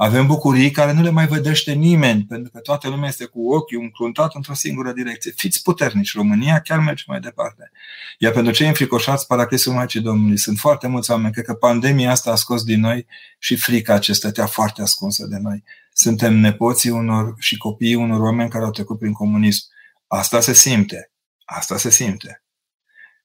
[0.02, 3.82] avem bucurii care nu le mai vedește nimeni, pentru că toată lumea este cu ochiul
[3.82, 5.32] încruntat într-o singură direcție.
[5.36, 7.70] Fiți puternici, România chiar merge mai departe.
[8.18, 11.32] Iar pentru cei înfricoșați, paraclisul Maicii Domnului, sunt foarte mulți oameni.
[11.32, 13.06] Cred că pandemia asta a scos din noi
[13.38, 15.64] și frica acesta stătea foarte ascunsă de noi.
[15.92, 19.62] Suntem nepoții unor și copiii unor oameni care au trecut prin comunism.
[20.06, 21.12] Asta se simte.
[21.44, 22.44] Asta se simte.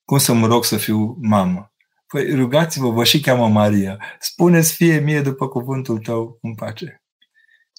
[0.06, 1.75] Cum să mă rog să fiu mamă?
[2.08, 3.98] Păi rugați-vă, vă și cheamă Maria.
[4.20, 7.04] Spuneți fie mie după cuvântul tău în pace.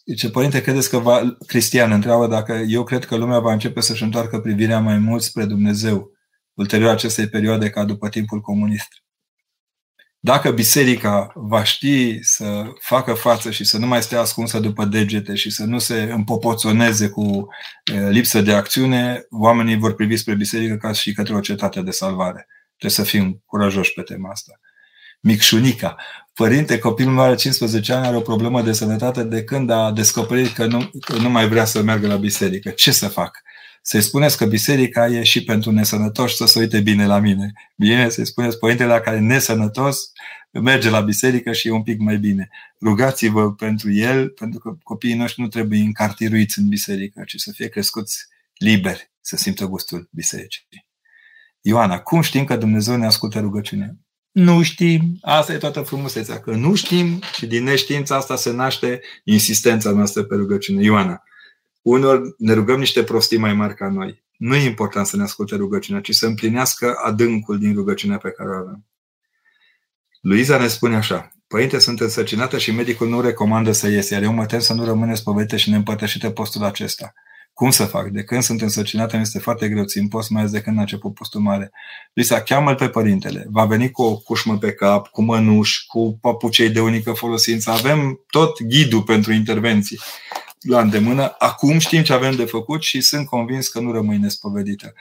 [0.06, 4.02] Zice, părinte, credeți că va, Cristian întreabă dacă eu cred că lumea va începe să-și
[4.02, 6.10] întoarcă privirea mai mult spre Dumnezeu
[6.54, 8.88] ulterior acestei perioade ca după timpul comunist.
[10.18, 15.34] Dacă biserica va ști să facă față și să nu mai stea ascunsă după degete
[15.34, 17.48] și să nu se împopoțoneze cu
[18.08, 22.46] lipsă de acțiune, oamenii vor privi spre biserică ca și către o cetate de salvare.
[22.78, 24.60] Trebuie să fim curajoși pe tema asta.
[25.20, 25.96] Micșunica.
[26.34, 30.52] Părinte, copilul meu are 15 ani, are o problemă de sănătate de când a descoperit
[30.52, 32.70] că nu, că nu mai vrea să meargă la biserică.
[32.70, 33.42] Ce să fac?
[33.82, 37.52] Să-i spuneți că biserica e și pentru nesănătoși să se uite bine la mine.
[37.76, 40.10] Bine, să-i spuneți părintele care e nesănătos,
[40.50, 42.48] merge la biserică și e un pic mai bine.
[42.80, 47.68] Rugați-vă pentru el, pentru că copiii noștri nu trebuie încartiruiți în biserică, ci să fie
[47.68, 48.26] crescuți
[48.58, 50.86] liberi, să simtă gustul bisericii.
[51.66, 53.96] Ioana, cum știm că Dumnezeu ne ascultă rugăciunea?
[54.33, 55.18] Nu știm.
[55.20, 56.40] Asta e toată frumusețea.
[56.40, 60.83] Că nu știm și din neștiința asta se naște insistența noastră pe rugăciune.
[60.83, 61.22] Ioana,
[61.83, 64.24] unor ne rugăm niște prostii mai mari ca noi.
[64.37, 68.48] Nu e important să ne asculte rugăciunea, ci să împlinească adâncul din rugăciunea pe care
[68.48, 68.87] o avem.
[70.20, 74.33] Luiza ne spune așa, Părinte, sunt însărcinată și medicul nu recomandă să ies, iar eu
[74.33, 77.12] mă tem să nu rămâne spovete și neîmpărtășite postul acesta.
[77.57, 78.09] Cum să fac?
[78.09, 80.81] De când sunt însărcinată, mi este foarte greu, țin post, mai ales de când a
[80.81, 81.73] început postul mare.
[82.12, 83.47] Lisa, cheamă pe părintele.
[83.51, 87.71] Va veni cu o cușmă pe cap, cu mănuși, cu papucei de unică folosință.
[87.71, 90.01] Avem tot ghidul pentru intervenții
[90.61, 91.35] la îndemână.
[91.38, 94.92] Acum știm ce avem de făcut și sunt convins că nu rămâi nespăvedită.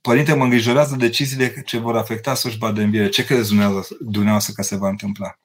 [0.00, 3.08] Părinte, mă îngrijorează deciziile ce vor afecta slujba de înviere.
[3.08, 3.48] Ce credeți
[4.00, 5.38] dumneavoastră că se va întâmpla?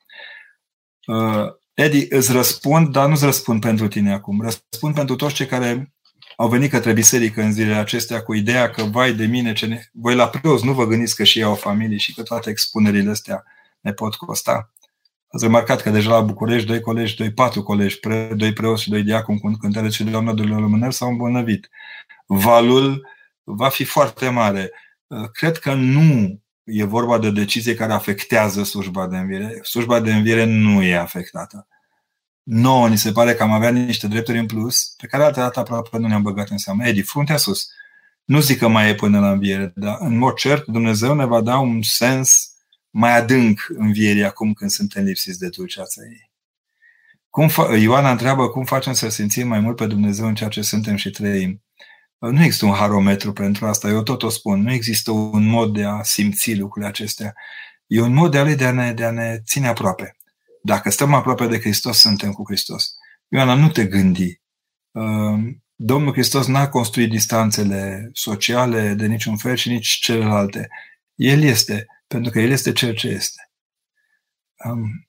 [1.75, 4.41] Uh, Edi, îți răspund, dar nu-ți răspund pentru tine acum.
[4.41, 5.93] Răspund pentru toți cei care
[6.37, 9.81] au venit către biserică în zilele acestea cu ideea că, vai de mine, ce ne...
[9.93, 13.09] voi la preoți nu vă gândiți că și ei au familie și că toate expunerile
[13.09, 13.43] astea
[13.79, 14.73] ne pot costa.
[15.27, 18.89] Ați remarcat că deja la București, doi colegi, doi, patru colegi, pre, doi preoți și
[18.89, 21.69] doi diaconi cu cântare și doamna de la s-au îmbolnăvit.
[22.25, 23.07] Valul
[23.43, 24.71] va fi foarte mare.
[25.31, 29.59] Cred că nu e vorba de o decizie care afectează slujba de înviere.
[29.63, 31.67] Slujba de înviere nu e afectată.
[32.43, 35.59] Nouă ni se pare că am avea niște drepturi în plus, pe care altă dată
[35.59, 36.87] aproape nu ne-am băgat în seamă.
[36.87, 37.67] Edi, fruntea sus.
[38.23, 41.41] Nu zic că mai e până la înviere, dar în mod cert Dumnezeu ne va
[41.41, 42.51] da un sens
[42.89, 46.31] mai adânc învierii acum când suntem lipsiți de dulceața ei.
[47.29, 50.61] Cum fa- Ioana întreabă cum facem să simțim mai mult pe Dumnezeu în ceea ce
[50.61, 51.63] suntem și trăim.
[52.31, 54.61] Nu există un harometru pentru asta, eu tot o spun.
[54.61, 57.33] Nu există un mod de a simți lucrurile acestea.
[57.87, 60.17] E un mod de a, de a, ne, de a ne ține aproape.
[60.61, 62.93] Dacă stăm aproape de Hristos, suntem cu Hristos.
[63.27, 64.41] Ioana, nu te gândi.
[64.91, 70.67] Um, Domnul Hristos n-a construit distanțele sociale de niciun fel și nici celelalte.
[71.15, 73.51] El este, pentru că El este cel ce este.
[74.65, 75.07] Um,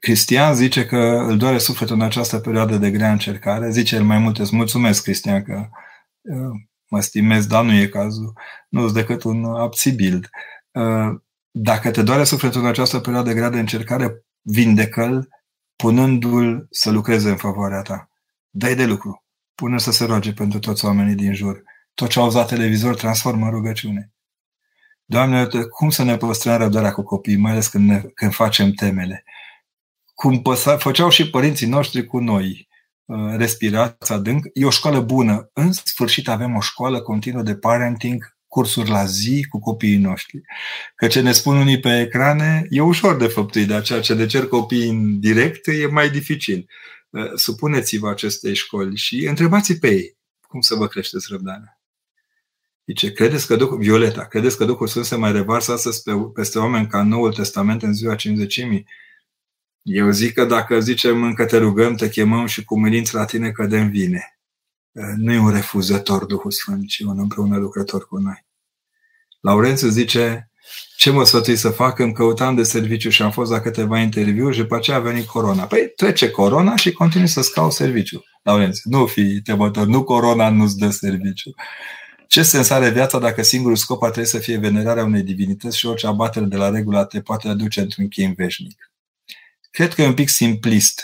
[0.00, 3.70] Cristian zice că îl doare sufletul în această perioadă de grea încercare.
[3.70, 5.85] Zice el mai multe, îți mulțumesc, Cristian, că Uh,
[6.88, 8.32] mă stimez, dar nu e cazul,
[8.68, 10.30] nu sunt decât un abțibild.
[11.50, 15.28] Dacă te doare sufletul în această perioadă grea de încercare, vindecă-l
[15.76, 18.10] punându-l să lucreze în favoarea ta.
[18.50, 19.24] dă de lucru.
[19.54, 21.62] Pune să se roage pentru toți oamenii din jur.
[21.94, 24.10] Tot ce au auzit televizor transformă în rugăciune.
[25.04, 29.24] Doamne, cum să ne păstrăm răbdarea cu copiii, mai ales când, ne, când facem temele?
[30.14, 32.68] Cum păsa, făceau și părinții noștri cu noi.
[33.06, 34.44] Uh, respirați adânc.
[34.52, 35.50] E o școală bună.
[35.52, 40.40] În sfârșit avem o școală continuă de parenting, cursuri la zi cu copiii noștri.
[40.94, 44.26] Că ce ne spun unii pe ecrane e ușor de făptuit, dar ceea ce de
[44.26, 46.68] cer copiii în direct e mai dificil.
[47.10, 51.80] Uh, supuneți-vă acestei școli și întrebați pe ei cum să vă creșteți răbdarea.
[52.86, 56.58] Zice, credeți că Duhul, Violeta, credeți că Duhul Sfânt se mai revarsă astăzi pe, peste
[56.58, 58.86] oameni ca în Noul Testament în ziua cinzecimii?
[59.88, 63.50] Eu zic că dacă zicem încă te rugăm, te chemăm și cu mâninți la tine
[63.50, 64.38] cădem vine.
[65.16, 68.46] Nu e un refuzător Duhul Sfânt, ci un împreună lucrător cu noi.
[69.40, 70.50] Laurențiu zice,
[70.96, 71.98] ce mă sfătui să fac?
[71.98, 75.26] Îmi căutam de serviciu și am fost la câteva interviuri și după aceea a venit
[75.26, 75.64] corona.
[75.64, 78.24] Păi trece corona și continui să-ți caut serviciu.
[78.42, 81.50] Laurențiu, nu fi temător, nu corona nu-ți dă serviciu.
[82.26, 85.86] Ce sens are viața dacă singurul scop ar trebui să fie venerarea unei divinități și
[85.86, 88.90] orice abatere de la regula te poate aduce într-un chin veșnic?
[89.76, 91.02] Cred că e un pic simplist.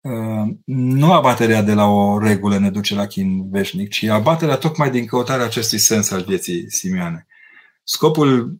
[0.00, 4.90] Uh, nu abaterea de la o regulă ne duce la chin veșnic, ci abaterea tocmai
[4.90, 7.26] din căutarea acestui sens al vieții simioane.
[7.84, 8.56] Scopul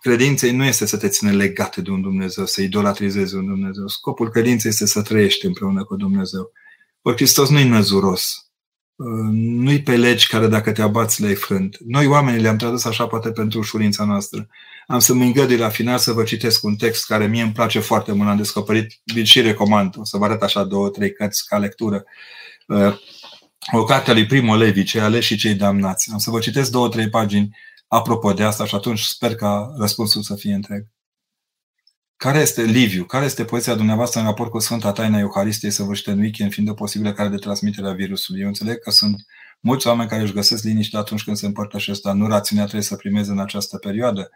[0.00, 3.86] credinței nu este să te ține legat de un Dumnezeu, să idolatrizezi un Dumnezeu.
[3.86, 6.52] Scopul credinței este să trăiești împreună cu Dumnezeu.
[7.02, 8.50] Ori Hristos nu-i năzuros.
[8.94, 11.76] Uh, nu-i pe legi care dacă te abați le-ai frânt.
[11.86, 14.48] Noi oamenii le-am tradus așa poate pentru ușurința noastră.
[14.86, 17.78] Am să mă îngădui la final să vă citesc un text care mie îmi place
[17.80, 21.58] foarte mult, am descoperit, și recomand, o să vă arăt așa două, trei cărți ca
[21.58, 22.04] lectură.
[22.66, 22.96] Uh,
[23.72, 26.10] o carte a lui Primo Levi, cei aleși și cei damnați.
[26.12, 27.56] Am să vă citesc două, trei pagini
[27.88, 30.86] apropo de asta și atunci sper ca răspunsul să fie întreg.
[32.16, 36.18] Care este, Liviu, care este poziția dumneavoastră în raport cu Sfânta Taina Euharistiei săvârșită în
[36.18, 38.40] weekend, fiind o posibilă care de transmitere a virusului?
[38.40, 39.24] Eu înțeleg că sunt
[39.60, 42.96] mulți oameni care își găsesc liniște atunci când se împărtășesc, dar nu rațiunea trebuie să
[42.96, 44.30] primeze în această perioadă.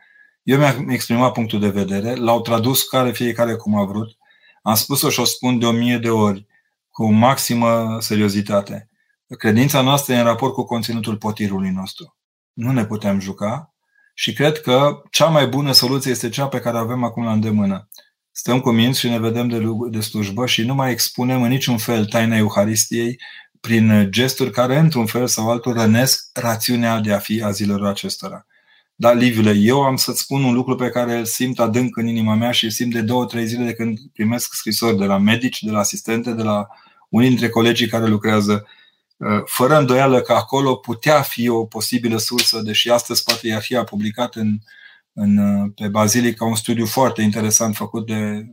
[0.49, 4.17] Eu mi-am exprimat punctul de vedere, l-au tradus care fiecare cum a vrut,
[4.63, 6.47] am spus-o și o spun de o mie de ori,
[6.89, 8.91] cu maximă seriozitate.
[9.39, 12.17] Credința noastră e în raport cu conținutul potirului nostru.
[12.53, 13.75] Nu ne putem juca,
[14.15, 17.33] și cred că cea mai bună soluție este cea pe care o avem acum la
[17.33, 17.89] îndemână.
[18.31, 21.79] Stăm cu minți și ne vedem de, de slujbă și nu mai expunem în niciun
[21.79, 23.21] fel taina Euharistiei
[23.61, 28.47] prin gesturi care, într-un fel sau altul, rănesc rațiunea de a fi a zilelor acestora.
[29.01, 32.35] Dar, Liviule, eu am să-ți spun un lucru pe care îl simt adânc în inima
[32.35, 35.63] mea și îl simt de două, trei zile de când primesc scrisori de la medici,
[35.63, 36.67] de la asistente, de la
[37.09, 38.67] unii dintre colegii care lucrează
[39.19, 44.35] Uh, fără îndoială că acolo putea fi o posibilă sursă, deși astăzi Patriarhia a publicat
[44.35, 44.59] în,
[45.13, 48.47] în, uh, pe Bazilica un studiu foarte interesant făcut de,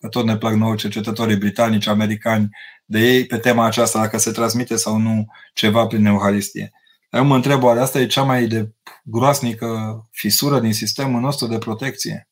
[0.00, 2.48] că tot ne plac nouă cercetătorii britanici, americani,
[2.84, 6.72] de ei pe tema aceasta, dacă se transmite sau nu ceva prin Euharistie.
[7.12, 8.72] Eu mă întreb, oare asta e cea mai de
[9.04, 9.68] groasnică
[10.10, 12.28] fisură din sistemul nostru de protecție?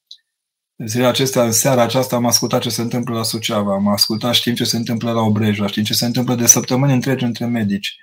[0.77, 4.55] Zilele acestea, în seara aceasta, am ascultat ce se întâmplă la Suceava, am ascultat, știm
[4.55, 7.97] ce se întâmplă la Obreja, știm ce se întâmplă de săptămâni întregi între medici.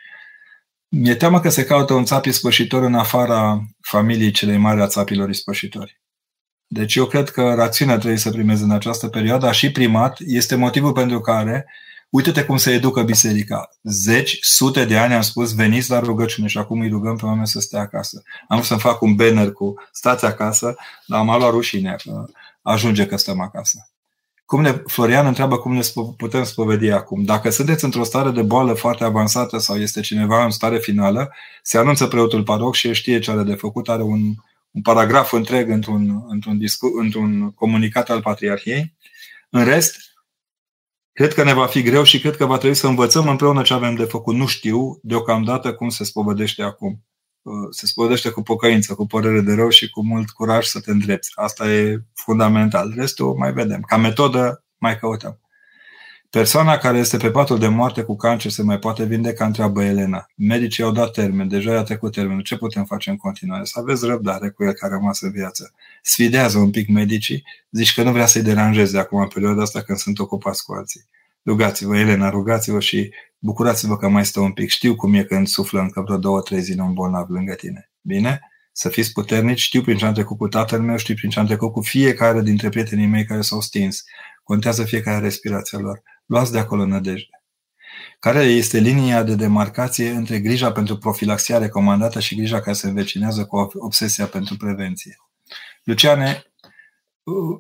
[0.88, 5.30] Mi-e teamă că se caută un țap ispășitor în afara familiei celei mari a țapilor
[5.30, 6.02] ispășitori.
[6.68, 10.92] Deci eu cred că rațiunea trebuie să primeze în această perioadă, și primat, este motivul
[10.92, 11.66] pentru care,
[12.10, 13.70] uite-te cum se educă biserica.
[13.84, 17.48] Zeci, sute de ani am spus, veniți la rugăciune și acum îi rugăm pe oameni
[17.48, 18.22] să stea acasă.
[18.48, 21.96] Am vrut să-mi fac un banner cu stați acasă, dar am luat rușine
[22.62, 23.90] ajunge că stăm acasă.
[24.46, 25.82] Cum ne, Florian întreabă cum ne
[26.18, 27.24] putem spovedi acum.
[27.24, 31.78] Dacă sunteți într-o stare de boală foarte avansată sau este cineva în stare finală, se
[31.78, 34.34] anunță preotul paroc și știe ce are de făcut, are un,
[34.72, 38.96] un paragraf întreg într-un, într-un, discu, într-un comunicat al Patriarhiei.
[39.50, 40.07] În rest,
[41.18, 43.74] cred că ne va fi greu și cred că va trebui să învățăm împreună ce
[43.74, 44.36] avem de făcut.
[44.36, 47.06] Nu știu deocamdată cum se spovedește acum.
[47.42, 50.92] Uh, se spovedește cu pocăință, cu părere de rău și cu mult curaj să te
[50.92, 51.32] îndrepți.
[51.36, 52.94] Asta e fundamental.
[52.96, 53.82] Restul mai vedem.
[53.82, 55.40] Ca metodă mai căutăm.
[56.30, 60.26] Persoana care este pe patul de moarte cu cancer se mai poate vindeca, întreabă Elena.
[60.36, 62.42] Medicii au dat termen, deja i-a trecut termenul.
[62.42, 63.64] Ce putem face în continuare?
[63.64, 65.74] Să aveți răbdare cu el care a rămas în viață.
[66.02, 69.98] Sfidează un pic medicii, zici că nu vrea să-i deranjeze acum în perioada asta când
[69.98, 71.06] sunt ocupați cu alții.
[71.46, 74.70] Rugați-vă, Elena, rugați-vă și bucurați-vă că mai stă un pic.
[74.70, 77.92] Știu cum e când suflă încă vreo două, trei zile un bolnav lângă tine.
[78.02, 78.40] Bine?
[78.72, 79.60] Să fiți puternici.
[79.60, 82.42] Știu prin ce am trecut cu tatăl meu, știu prin ce am trecut cu fiecare
[82.42, 84.04] dintre prietenii mei care s-au stins.
[84.44, 86.02] Contează fiecare respirația lor.
[86.28, 87.42] Luați de acolo nădejde.
[88.20, 93.46] Care este linia de demarcație între grija pentru profilaxia recomandată și grija care se învecinează
[93.46, 95.18] cu obsesia pentru prevenție?
[95.84, 96.44] Luciane,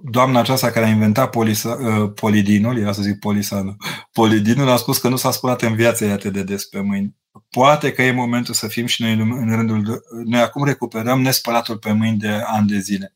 [0.03, 3.76] doamna aceasta care a inventat polisa, uh, polidinul, era să zic polisanul,
[4.11, 7.15] polidinul a spus că nu s-a spălat în viață atât de des pe mâini.
[7.49, 9.84] Poate că e momentul să fim și noi în rândul...
[9.84, 9.91] De,
[10.24, 13.15] noi acum recuperăm nespălatul pe mâini de ani de zile.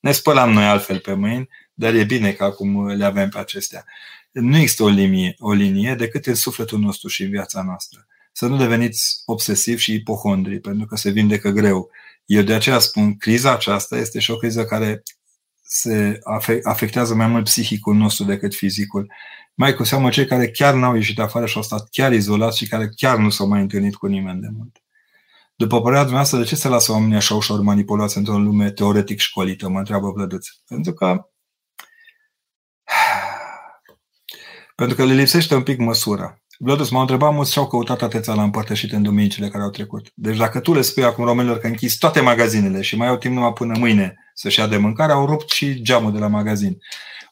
[0.00, 3.84] Ne spălam noi altfel pe mâini, dar e bine că acum le avem pe acestea.
[4.40, 8.06] Nu există o linie, o linie decât în sufletul nostru și în viața noastră.
[8.32, 11.90] Să nu deveniți obsesivi și ipohondri, pentru că se vindecă greu.
[12.24, 15.02] Eu de aceea spun, criza aceasta este și o criză care
[15.62, 16.18] se
[16.62, 19.12] afectează mai mult psihicul nostru decât fizicul.
[19.54, 22.68] Mai cu seamă cei care chiar n-au ieșit afară și au stat chiar izolați și
[22.68, 24.82] care chiar nu s-au mai întâlnit cu nimeni de mult.
[25.54, 29.68] După părerea dumneavoastră, de ce se lasă oamenii așa ușor manipulați într-o lume teoretic școlită,
[29.68, 30.46] mă întreabă Vlăduț?
[30.66, 31.28] Pentru că
[34.76, 36.40] pentru că le lipsește un pic măsura.
[36.58, 40.10] Vlăduț, m-au întrebat mulți și-au căutat atâția la împărtășit în duminicile care au trecut.
[40.14, 43.34] Deci dacă tu le spui acum românilor că închizi toate magazinele și mai au timp
[43.34, 46.78] numai până mâine să-și ia de mâncare, au rupt și geamul de la magazin.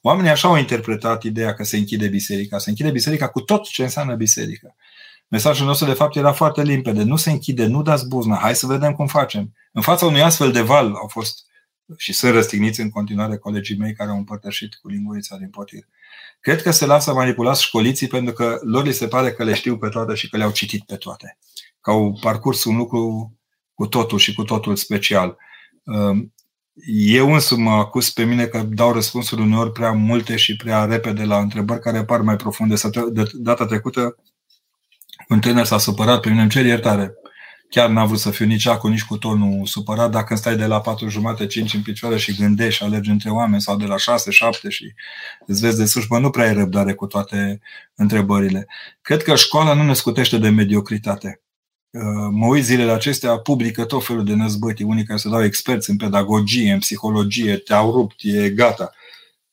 [0.02, 2.58] Oamenii așa au interpretat ideea că se închide biserica.
[2.58, 4.74] Se închide biserica cu tot ce înseamnă biserică.
[5.28, 7.02] Mesajul nostru, de fapt, era foarte limpede.
[7.02, 9.52] Nu se închide, nu dați buzna, hai să vedem cum facem.
[9.72, 11.44] În fața unui astfel de val au fost
[11.96, 15.84] și sunt răstigniți în continuare colegii mei care au împărtășit cu lingurița din potir.
[16.44, 19.78] Cred că se lasă manipulați școliții pentru că lor li se pare că le știu
[19.78, 21.38] pe toate și că le-au citit pe toate.
[21.80, 23.32] Că au parcurs un lucru
[23.74, 25.36] cu totul și cu totul special.
[26.96, 31.24] Eu însumi mă acuz pe mine că dau răspunsuri uneori prea multe și prea repede
[31.24, 32.74] la întrebări care par mai profunde.
[33.12, 34.16] De data trecută,
[35.28, 37.14] un tânăr s-a supărat pe mine, îmi cer iertare.
[37.74, 40.10] Chiar n-a vrut să fiu nici acum, nici cu tonul supărat.
[40.10, 43.62] Dacă stai de la patru jumate, cinci în picioare și gândești și alergi între oameni
[43.62, 44.94] sau de la șase, șapte și
[45.46, 47.60] îți vezi de sus, bă, nu prea ai răbdare cu toate
[47.94, 48.66] întrebările.
[49.02, 51.40] Cred că școala nu ne scutește de mediocritate.
[51.90, 55.90] Uh, mă uit zilele acestea, publică tot felul de năzbătii, unii care se dau experți
[55.90, 58.90] în pedagogie, în psihologie, te-au rupt, e gata.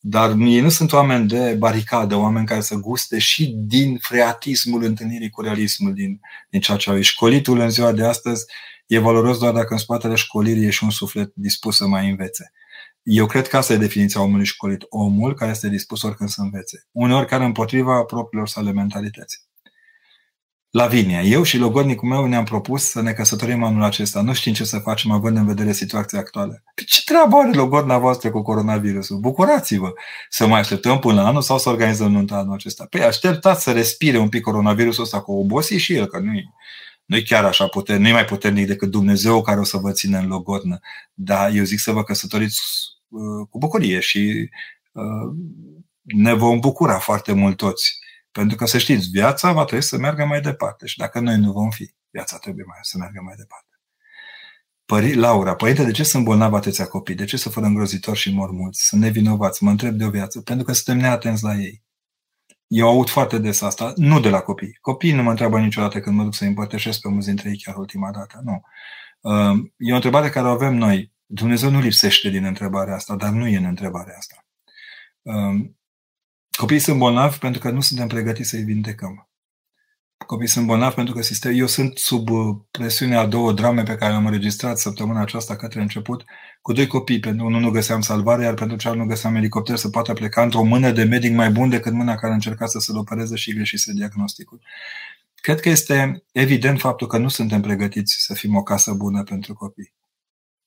[0.04, 5.30] Dar ei nu sunt oameni de baricadă, oameni care să guste și din freatismul întâlnirii
[5.30, 8.46] cu realismul din, din ceea ce au Școlitul în ziua de astăzi
[8.86, 12.52] e valoros doar dacă în spatele școlirii e și un suflet dispus să mai învețe.
[13.04, 14.86] Eu cred că asta e definiția omului școlit.
[14.90, 16.88] Omul care este dispus oricând să învețe.
[16.92, 19.51] Uneori care împotriva propriilor sale mentalități.
[20.72, 21.22] Lavinia.
[21.22, 24.22] Eu și logodnicul meu ne-am propus să ne căsătorim anul acesta.
[24.22, 26.64] Nu știm ce să facem având în vedere situația actuală.
[26.76, 29.18] Păi ce treabă are logodna voastră cu coronavirusul?
[29.18, 29.94] Bucurați-vă!
[30.30, 32.86] Să mai așteptăm până la anul sau să organizăm nunta anul acesta?
[32.90, 36.44] Păi așteptați să respire un pic coronavirusul ăsta cu obosi și el, că nu e,
[37.06, 39.92] nu e chiar așa puter, nu e mai puternic decât Dumnezeu care o să vă
[39.92, 40.80] țină în logodnă.
[41.14, 42.60] Dar eu zic să vă căsătoriți
[43.08, 44.50] uh, cu bucurie și
[44.92, 45.36] uh,
[46.02, 48.01] ne vom bucura foarte mult toți
[48.32, 51.52] pentru că, să știți, viața va trebui să meargă mai departe și dacă noi nu
[51.52, 53.66] vom fi, viața trebuie mai, să meargă mai departe.
[54.86, 57.16] Pări, Laura, părinte, de ce sunt bolnavi atâția copii?
[57.16, 58.86] De ce să fără îngrozitori și mor mulți?
[58.86, 61.84] Sunt nevinovați, mă întreb de o viață, pentru că suntem neatenți la ei.
[62.68, 64.78] Eu aud foarte des asta, nu de la copii.
[64.82, 67.76] Copiii nu mă întreabă niciodată când mă duc să împărtășesc pe mulți dintre ei chiar
[67.76, 68.42] ultima dată.
[68.44, 68.62] Nu.
[69.22, 71.12] Um, e o întrebare care o avem noi.
[71.26, 74.46] Dumnezeu nu lipsește din întrebarea asta, dar nu e în întrebarea asta.
[76.52, 79.30] Um, Copiii sunt bolnavi pentru că nu suntem pregătiți să-i vindecăm.
[80.26, 81.52] Copiii sunt bolnavi pentru că sistem...
[81.56, 85.82] eu sunt sub uh, presiunea a două drame pe care le-am înregistrat săptămâna aceasta către
[85.82, 86.24] început,
[86.62, 87.20] cu doi copii.
[87.20, 90.64] Pentru unul nu găseam salvare, iar pentru celălalt nu găseam elicopter să poată pleca într-o
[90.64, 94.62] mână de medic mai bun decât mâna care încerca să se-l opereze și greșise diagnosticul.
[95.36, 99.54] Cred că este evident faptul că nu suntem pregătiți să fim o casă bună pentru
[99.54, 99.94] copii.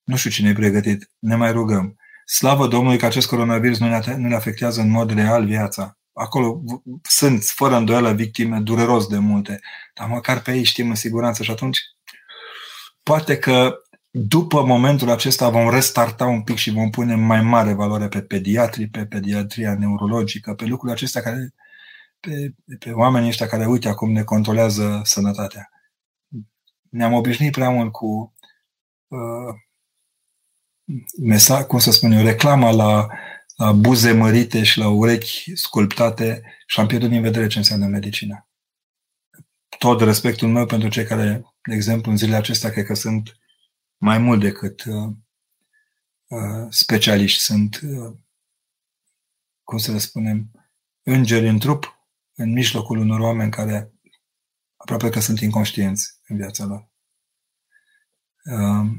[0.04, 1.10] Nu știu cine e pregătit.
[1.18, 1.96] Ne mai rugăm.
[2.24, 5.98] Slavă Domnului că acest coronavirus nu ne, nu ne afectează în mod real viața.
[6.12, 6.62] Acolo
[7.02, 9.60] sunt, fără îndoială, victime dureros de multe,
[9.94, 11.78] dar măcar pe ei știm în siguranță și atunci
[13.02, 13.78] poate că
[14.10, 18.88] după momentul acesta vom restarta un pic și vom pune mai mare valoare pe pediatrii,
[18.88, 21.54] pe pediatria neurologică, pe lucrurile acestea care,
[22.20, 25.68] pe, pe oamenii ăștia care, uite, acum ne controlează sănătatea.
[26.90, 28.34] Ne-am obișnuit prea mult cu
[29.08, 29.54] uh,
[31.20, 33.08] mesa, cum să spun eu, reclama la,
[33.56, 38.48] la buze mărite și la urechi sculptate și am pierdut din vedere ce înseamnă medicina.
[39.78, 43.36] Tot respectul meu pentru cei care, de exemplu, în zilele acestea, cred că sunt
[43.96, 45.12] mai mult decât uh,
[46.26, 48.14] uh, specialiști, sunt, uh,
[49.62, 50.50] cum să le spunem,
[51.02, 53.92] îngeri în trup, în mijlocul unor oameni care
[54.76, 56.88] aproape că sunt inconștienți în viața lor.
[58.44, 58.90] Uh,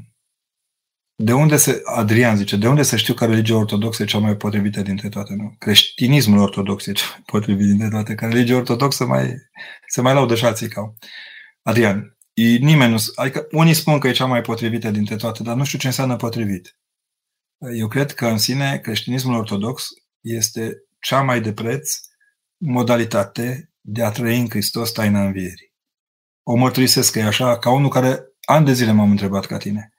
[1.18, 4.36] de unde se, Adrian zice, de unde să știu că religia ortodoxă e cea mai
[4.36, 5.34] potrivită dintre toate?
[5.34, 5.54] Nu?
[5.58, 9.34] Creștinismul ortodox e cea mai potrivit dintre toate, că religia ortodoxă mai,
[9.88, 10.94] se mai laudă și alții ca
[11.62, 15.56] Adrian, e, nimeni nu, adică unii spun că e cea mai potrivită dintre toate, dar
[15.56, 16.78] nu știu ce înseamnă potrivit.
[17.74, 19.86] Eu cred că în sine creștinismul ortodox
[20.20, 21.90] este cea mai de preț
[22.56, 25.74] modalitate de a trăi în Hristos taina învierii.
[26.42, 29.90] O mărturisesc că e așa, ca unul care ani de zile m-am întrebat ca tine.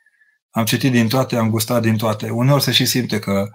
[0.57, 2.29] Am citit din toate, am gustat din toate.
[2.29, 3.49] Uneori se și simte că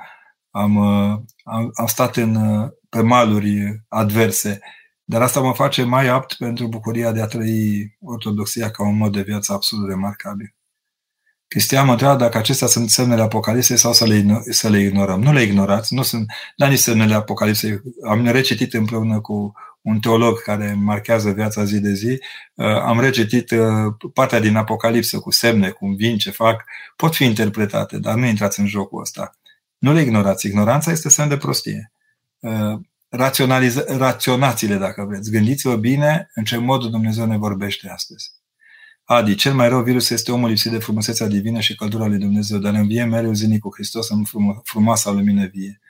[0.51, 4.59] am, uh, am, am stat în, uh, pe maluri adverse,
[5.05, 9.13] dar asta mă face mai apt pentru bucuria de a trăi ortodoxia ca un mod
[9.13, 10.55] de viață absolut remarcabil.
[11.47, 15.23] Cristian mă întreabă dacă acestea sunt semnele Apocalipsei sau să le, să le ignorăm.
[15.23, 17.81] Nu le ignorați, nu sunt da nici semnele Apocalipsei.
[18.09, 19.53] Am recitit împreună cu
[19.83, 22.19] un teolog care marchează viața zi de zi,
[22.55, 26.65] uh, am recitit uh, partea din Apocalipsă cu semne, cum vin, ce fac,
[26.97, 29.37] pot fi interpretate, dar nu intrați în jocul ăsta.
[29.79, 30.47] Nu le ignorați.
[30.47, 31.93] Ignoranța este semn de prostie.
[32.39, 32.79] Uh,
[33.87, 35.31] raționați-le dacă vreți.
[35.31, 38.31] Gândiți-vă bine în ce mod Dumnezeu ne vorbește astăzi.
[39.05, 42.59] Adi, cel mai rău virus este omul lipsit de frumusețea divină și căldura lui Dumnezeu,
[42.59, 44.25] dar învie mereu zilnic cu Hristos în
[44.65, 45.81] frumoasa lumină vie.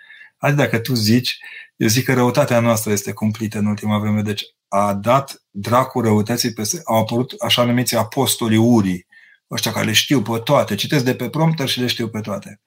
[0.43, 1.38] Adi, dacă tu zici,
[1.76, 6.53] eu zic că răutatea noastră este cumplită în ultima vreme, deci a dat dracul răutății
[6.53, 9.07] peste, au apărut așa numiți apostolii urii,
[9.51, 12.61] ăștia care le știu pe toate, citesc de pe prompter și le știu pe toate.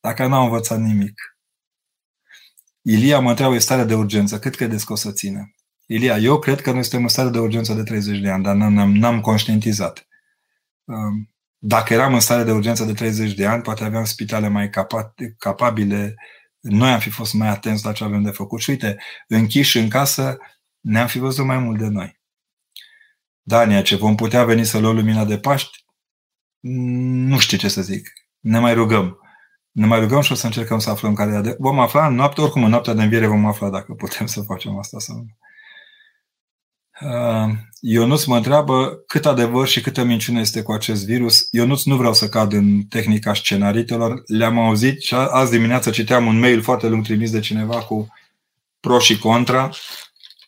[0.00, 1.20] Dacă n-au învățat nimic.
[2.82, 5.54] Ilia mă întreabă, e stare de urgență, cât credeți că o să țină?
[5.86, 8.54] Ilia, eu cred că noi suntem în stare de urgență de 30 de ani, dar
[8.54, 10.06] n-am, n-am conștientizat.
[10.84, 14.70] Um, dacă eram în stare de urgență de 30 de ani, poate aveam spitale mai
[15.38, 16.14] capabile,
[16.64, 18.60] noi am fi fost mai atenți la ce avem de făcut.
[18.60, 18.96] Și uite,
[19.28, 20.38] închiși în casă,
[20.80, 22.20] ne-am fi văzut mai mult de noi.
[23.42, 25.84] Dania, ce vom putea veni să luăm lumina de Paști?
[26.60, 28.12] Nu știu ce să zic.
[28.40, 29.18] Ne mai rugăm.
[29.70, 31.56] Ne mai rugăm și o să încercăm să aflăm care e de...
[31.58, 34.78] Vom afla în noapte, oricum în noaptea de înviere vom afla dacă putem să facem
[34.78, 35.36] asta sau nu.
[37.04, 41.48] Uh, Ionuț mă întreabă cât adevăr și câtă minciună este cu acest virus.
[41.50, 44.22] Ionuț nu vreau să cad în tehnica scenaritelor.
[44.26, 48.08] Le-am auzit și azi dimineață citeam un mail foarte lung trimis de cineva cu
[48.80, 49.70] pro și contra.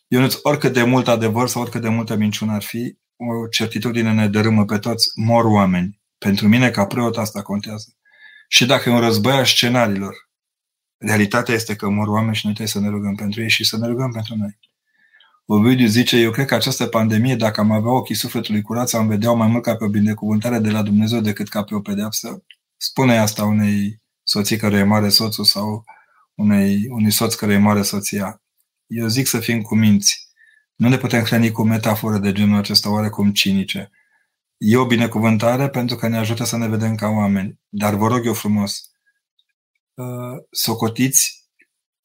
[0.07, 4.27] Ionuț, oricât de mult adevăr sau oricât de multă minciună ar fi, o certitudine ne
[4.27, 5.99] dărâmă pe toți, mor oameni.
[6.17, 7.95] Pentru mine, ca preot, asta contează.
[8.47, 10.29] Și dacă e un război a scenariilor,
[10.97, 13.77] realitatea este că mor oameni și noi trebuie să ne rugăm pentru ei și să
[13.77, 14.57] ne rugăm pentru noi.
[15.49, 19.31] Ovidiu zice, eu cred că această pandemie, dacă am avea ochii sufletului curați, am vedea
[19.31, 22.43] mai mult ca pe o binecuvântare de la Dumnezeu decât ca pe o pedeapsă.
[22.77, 25.83] Spune asta unei soții care e mare soțul sau
[26.35, 28.41] unei, unui soț care e mare soția.
[28.87, 30.27] Eu zic să fim cu minți.
[30.75, 33.91] Nu ne putem hrăni cu metafore de genul acesta oarecum cinice.
[34.57, 37.59] E o binecuvântare pentru că ne ajută să ne vedem ca oameni.
[37.69, 38.91] Dar vă rog eu frumos,
[39.93, 41.46] uh, socotiți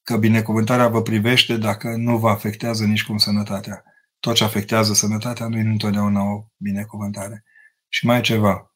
[0.02, 3.84] că binecuvântarea vă privește dacă nu vă afectează nici cum sănătatea.
[4.20, 7.44] Tot ce afectează sănătatea nu e întotdeauna o binecuvântare.
[7.88, 8.74] Și mai e ceva.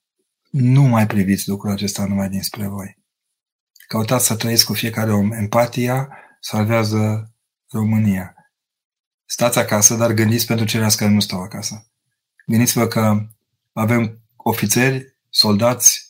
[0.51, 2.99] Nu mai priviți lucrul acesta numai dinspre voi.
[3.89, 5.33] Căutați să trăiți cu fiecare om.
[5.33, 6.09] Empatia
[6.41, 7.33] salvează
[7.73, 8.35] România.
[9.25, 11.91] Stați acasă, dar gândiți pentru ceilalți care nu stau acasă.
[12.47, 13.27] Gândiți-vă că
[13.73, 16.01] avem ofițeri, soldați,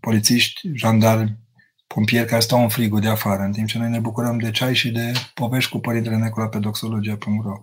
[0.00, 1.43] polițiști, jandarmi,
[1.86, 4.74] pompieri care stau în frigul de afară, în timp ce noi ne bucurăm de ceai
[4.74, 7.60] și de povești cu Părintele Necola pe doxologia.ro.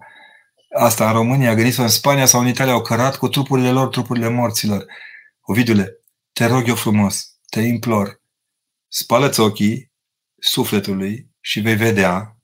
[0.78, 4.30] Asta în România, gândiți-vă în Spania sau în Italia, au cărat cu trupurile lor, trupurile
[4.30, 4.86] morților.
[5.42, 5.88] Ovidule,
[6.34, 8.22] te rog eu frumos, te implor,
[8.88, 9.92] spală-ți ochii
[10.38, 12.38] sufletului și vei vedea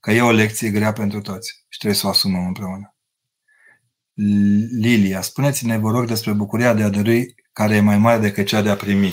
[0.00, 2.96] că e o lecție grea pentru toți și trebuie să o asumăm împreună.
[4.80, 8.62] Lilia, spuneți-ne, vă rog, despre bucuria de a dărui care e mai mare decât cea
[8.62, 9.12] de a primi.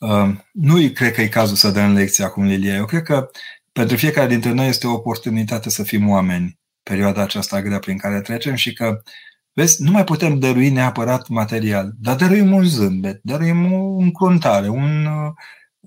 [0.00, 2.74] Um, nu cred că e cazul să dăm lecție acum, Lilia.
[2.74, 3.30] Eu cred că
[3.72, 8.20] pentru fiecare dintre noi este o oportunitate să fim oameni perioada aceasta grea prin care
[8.20, 9.02] trecem și că,
[9.52, 15.06] vezi, nu mai putem dărui neapărat material, dar dăruim un zâmbet, dăruim o încruntare, un...
[15.06, 15.32] Uh,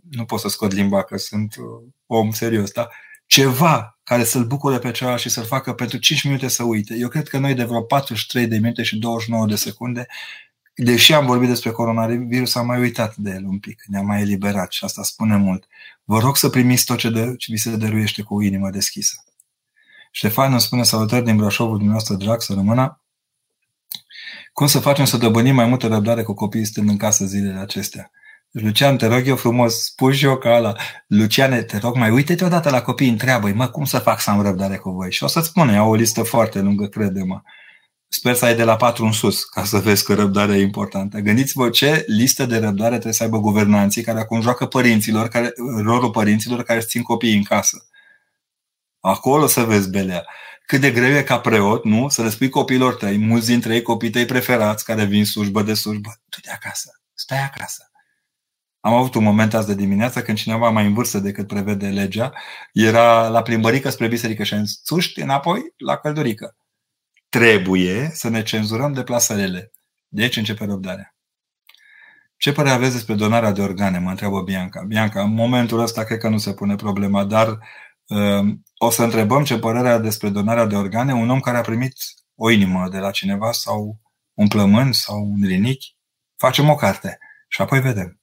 [0.10, 1.66] nu pot să scot limba că sunt uh,
[2.06, 2.90] om serios, dar
[3.26, 6.96] ceva care să-l bucure pe celălalt și să-l facă pentru 5 minute să uite.
[6.96, 10.08] Eu cred că noi de vreo 43 de minute și 29 de secunde
[10.76, 14.72] deși am vorbit despre coronavirus, am mai uitat de el un pic, ne-am mai eliberat
[14.72, 15.68] și asta spune mult.
[16.04, 19.16] Vă rog să primiți tot ce, de, ce vi se dăruiește cu o inimă deschisă.
[20.12, 23.02] Ștefan îmi spune salutări din Brașovul dumneavoastră drag, să rămână.
[24.54, 28.12] Cum să facem să dobânim mai multă răbdare cu copiii stând în casă zilele acestea?
[28.52, 30.76] Lucian, te rog eu frumos, spui și eu ca ăla.
[31.08, 34.42] Luciane, te rog, mai uite-te odată la copii, întreabă-i, mă, cum să fac să am
[34.42, 35.12] răbdare cu voi?
[35.12, 37.42] Și o să-ți spune, au o listă foarte lungă, crede-mă
[38.16, 41.20] sper să ai de la 4 în sus, ca să vezi că răbdarea e importantă.
[41.20, 45.54] Gândiți-vă ce listă de răbdare trebuie să aibă guvernanții care acum joacă părinților, care,
[45.84, 47.88] rolul părinților care îți țin copiii în casă.
[49.00, 50.26] Acolo să vezi belea.
[50.66, 52.10] Cât de greu e ca preot, nu?
[52.10, 55.74] Să le spui copiilor tăi, mulți dintre ei copii tăi preferați care vin slujbă de
[55.74, 56.10] slujbă.
[56.30, 57.92] Tu de acasă, stai acasă.
[58.80, 62.32] Am avut un moment azi de dimineață când cineva mai în vârstă decât prevede legea
[62.74, 64.82] era la plimbărică spre biserică și am zis,
[65.16, 66.56] înapoi la căldurică.
[67.34, 69.72] Trebuie să ne cenzurăm deplasările.
[70.08, 71.16] Deci începe răbdarea.
[72.38, 74.00] Ce părere aveți despre donarea de organe?
[74.00, 74.84] Mă întreabă Bianca.
[74.88, 77.60] Bianca, în momentul ăsta cred că nu se pune problema, dar
[78.08, 81.62] uh, o să întrebăm ce părere are despre donarea de organe un om care a
[81.62, 81.94] primit
[82.36, 84.00] o inimă de la cineva sau
[84.34, 85.98] un plămân sau un rinichi.
[86.38, 87.18] Facem o carte
[87.48, 88.22] și apoi vedem.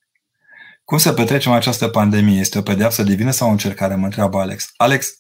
[0.85, 2.41] Cum să petrecem această pandemie?
[2.41, 3.95] Este o pedeapsă divină sau o încercare?
[3.95, 4.73] Mă întreabă Alex.
[4.77, 5.11] Alex,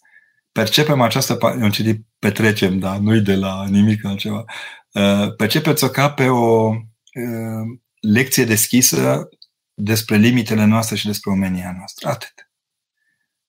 [0.52, 4.44] percepem această pandemie, eu petrecem, da, nu-i de la nimic altceva.
[4.92, 9.28] Uh, percepeți-o ca pe o uh, lecție deschisă
[9.74, 12.08] despre limitele noastre și despre omenia noastră.
[12.08, 12.50] Atât.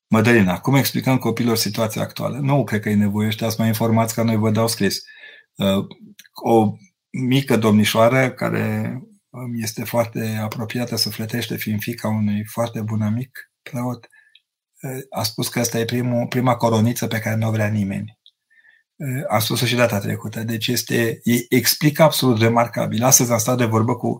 [0.08, 2.38] Mădălina, cum explicăm copilor situația actuală?
[2.38, 5.02] Nu cred că e nevoie, ăștia mai informați ca noi vă dau scris.
[5.56, 5.86] Uh,
[6.44, 6.74] o
[7.10, 9.00] mică domnișoară care
[9.30, 14.08] îmi este foarte apropiată, sufletește, fiind fica unui foarte bun amic, preot,
[15.10, 18.20] a spus că asta e primul, prima coroniță pe care nu o vrea nimeni.
[19.28, 20.44] A spus-o și data trecută.
[20.44, 23.04] Deci este, explică absolut remarcabil.
[23.04, 24.20] Astăzi am stat de vorbă cu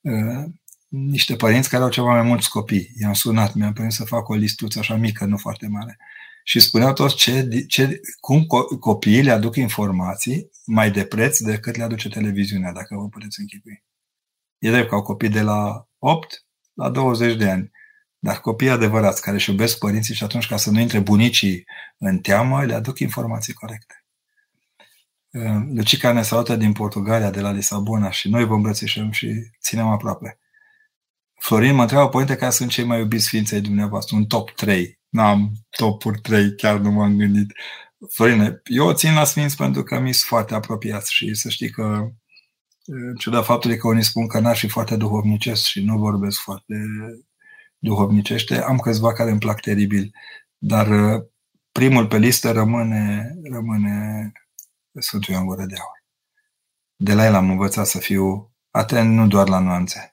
[0.00, 0.44] uh,
[0.88, 2.90] niște părinți care au ceva mai mulți copii.
[3.00, 5.96] I-am sunat, mi-am permis să fac o listuță așa mică, nu foarte mare.
[6.44, 8.46] Și spuneau toți ce, ce, cum
[8.80, 13.84] copiii le aduc informații mai de preț decât le aduce televiziunea, dacă vă puteți închipui.
[14.58, 17.70] E drept că au copii de la 8 la 20 de ani.
[18.18, 21.64] Dar copiii adevărați care își iubesc părinții și atunci ca să nu intre bunicii
[21.98, 24.01] în teamă, le aduc informații corecte.
[25.74, 30.38] Lucica ne salută din Portugalia, de la Lisabona și noi vă îmbrățișăm și ținem aproape.
[31.40, 34.16] Florin mă întreabă, părinte, care sunt cei mai iubiți sfinței dumneavoastră?
[34.16, 35.00] Un top 3.
[35.08, 37.52] N-am topuri 3, chiar nu m-am gândit.
[38.10, 41.70] Florine, eu o țin la sfinți pentru că mi sunt foarte apropiați și să știi
[41.70, 42.08] că
[42.84, 46.74] în ciuda faptului că unii spun că n-aș fi foarte duhovnicesc și nu vorbesc foarte
[47.78, 50.14] duhovnicește, am câțiva care îmi plac teribil,
[50.58, 51.22] dar uh,
[51.72, 54.32] primul pe listă rămâne, rămâne
[55.00, 56.04] Sfântul Ioan Gură de Aur.
[56.96, 60.12] De la el am învățat să fiu atent nu doar la nuanțe,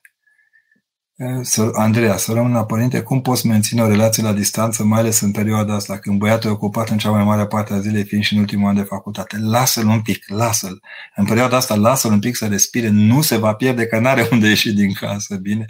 [1.74, 5.76] Andreea, să rămână părinte, cum poți menține o relație la distanță, mai ales în perioada
[5.76, 8.40] asta, când băiatul e ocupat în cea mai mare parte a zilei, fiind și în
[8.40, 9.38] ultimul an de facultate?
[9.40, 10.82] Lasă-l un pic, lasă-l.
[11.16, 14.48] În perioada asta, lasă-l un pic să respire, nu se va pierde, că n-are unde
[14.48, 15.66] ieși din casă, bine?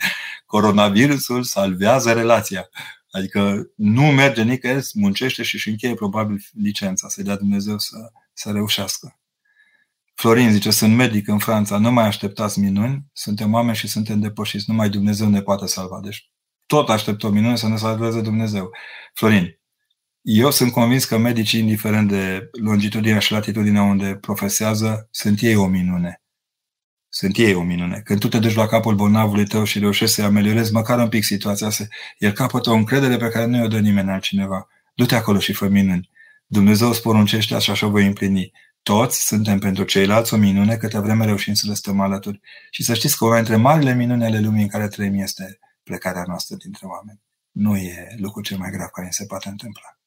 [0.46, 2.70] Coronavirusul salvează relația.
[3.12, 7.98] Adică nu merge nicăieri, muncește și își încheie probabil licența, să-i dea Dumnezeu să,
[8.40, 9.20] să reușească.
[10.16, 14.66] Florin zice, sunt medic în Franța, nu mai așteptați minuni, suntem oameni și suntem depășiți,
[14.68, 16.00] numai Dumnezeu ne poate salva.
[16.04, 16.32] Deci
[16.66, 18.72] tot aștept o minune să ne salveze Dumnezeu.
[19.14, 19.60] Florin,
[20.22, 25.68] eu sunt convins că medicii, indiferent de longitudinea și latitudinea unde profesează, sunt ei o
[25.68, 26.22] minune.
[27.10, 28.02] Sunt ei o minune.
[28.04, 31.24] Când tu te duci la capul bolnavului tău și reușești să-i ameliorezi măcar un pic
[31.24, 31.88] situația asta,
[32.18, 34.68] el capătă o încredere pe care nu o dă nimeni altcineva.
[34.96, 36.09] Du-te acolo și fă minuni.
[36.52, 38.52] Dumnezeu îți poruncește așa și o voi împlini.
[38.84, 42.40] Toți suntem pentru ceilalți o minune câte vreme reușim să le stăm alături.
[42.72, 46.24] Și să știți că una dintre marile minuni ale lumii în care trăim este plecarea
[46.28, 47.22] noastră dintre oameni.
[47.52, 49.98] Nu e lucru cel mai grav care se poate întâmpla.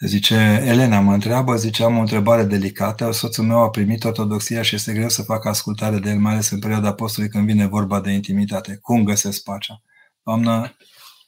[0.00, 0.34] Zice,
[0.64, 3.10] Elena mă întreabă, zice, am o întrebare delicată.
[3.10, 6.50] Soțul meu a primit ortodoxia și este greu să facă ascultare de el, mai ales
[6.50, 8.78] în perioada apostolului când vine vorba de intimitate.
[8.82, 9.82] Cum găsesc pacea?
[10.22, 10.76] Doamnă,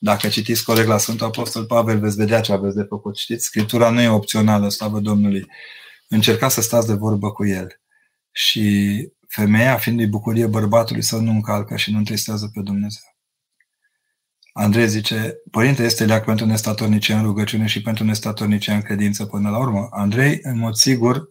[0.04, 3.16] dacă citiți corect la Sfântul Apostol Pavel, veți vedea ce aveți de făcut.
[3.16, 5.46] Știți, Scriptura nu e opțională, slavă Domnului.
[6.08, 7.80] Încercați să stați de vorbă cu el.
[8.32, 13.16] Și femeia, fiind bucurie bărbatului, să nu încalcă și nu întristează pe Dumnezeu.
[14.52, 19.50] Andrei zice, Părinte este leac pentru nestatornicie în rugăciune și pentru nestatornicie în credință până
[19.50, 19.88] la urmă.
[19.90, 21.28] Andrei, în mod sigur,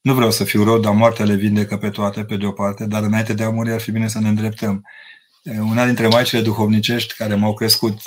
[0.00, 2.86] nu vreau să fiu rău, dar moartea le vindecă pe toate, pe de o parte,
[2.86, 4.84] dar înainte de a muri ar fi bine să ne îndreptăm.
[5.44, 8.00] Una dintre maicile duhovnicești care m-au crescut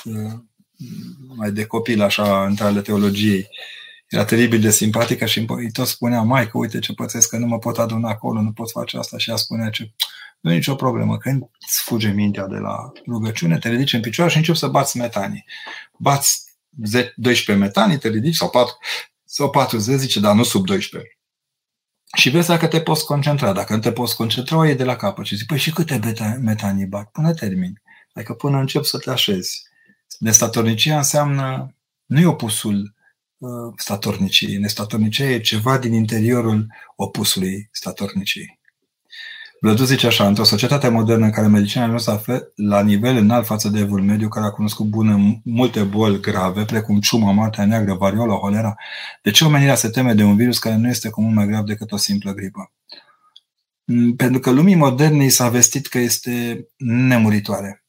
[1.36, 3.48] mai de copil, așa, între ale teologiei,
[4.08, 7.58] era teribil de simpatică și îi tot spunea, Maică, uite ce pățesc, că nu mă
[7.58, 9.18] pot aduna acolo, nu pot face asta.
[9.18, 9.92] Și ea spunea ce
[10.40, 11.18] nu e nicio problemă.
[11.18, 14.96] Când îți fuge mintea de la rugăciune, te ridici în picioare și începi să bați
[14.96, 15.44] metanii.
[15.98, 16.44] Bați
[17.16, 18.76] 12 metanii, te ridici, sau 4,
[19.24, 21.15] sau 40, zice, dar nu sub 12.
[22.16, 23.52] Și vezi dacă te poți concentra.
[23.52, 26.00] Dacă nu te poți concentra, o iei de la capăt și zici, păi și câte
[26.40, 27.10] metanii bag?
[27.10, 27.80] Până termin.
[28.12, 29.62] Adică până încep să te așezi.
[30.18, 31.74] Nestatornicia înseamnă,
[32.06, 32.94] nu e opusul
[33.38, 34.56] uh, statorniciei.
[34.56, 38.55] Nestatornicia e ceva din interiorul opusului statorniciei.
[39.66, 43.46] Blădu zice așa, într-o societate modernă în care medicina nu se află la nivel înalt
[43.46, 47.94] față de evul mediu, care a cunoscut bună multe boli grave, precum ciuma, moartea neagră,
[47.94, 48.74] variola, holera,
[49.22, 51.64] de ce omenirea se teme de un virus care nu este cu mult mai grav
[51.64, 52.72] decât o simplă gripă?
[53.84, 57.84] Mm, pentru că lumii moderne s-a vestit că este nemuritoare.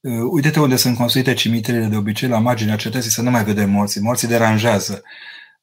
[0.00, 3.70] Uh, uite-te unde sunt construite cimitirele de obicei, la marginea cetății, să nu mai vedem
[3.70, 4.00] morții.
[4.00, 5.02] Morții deranjează.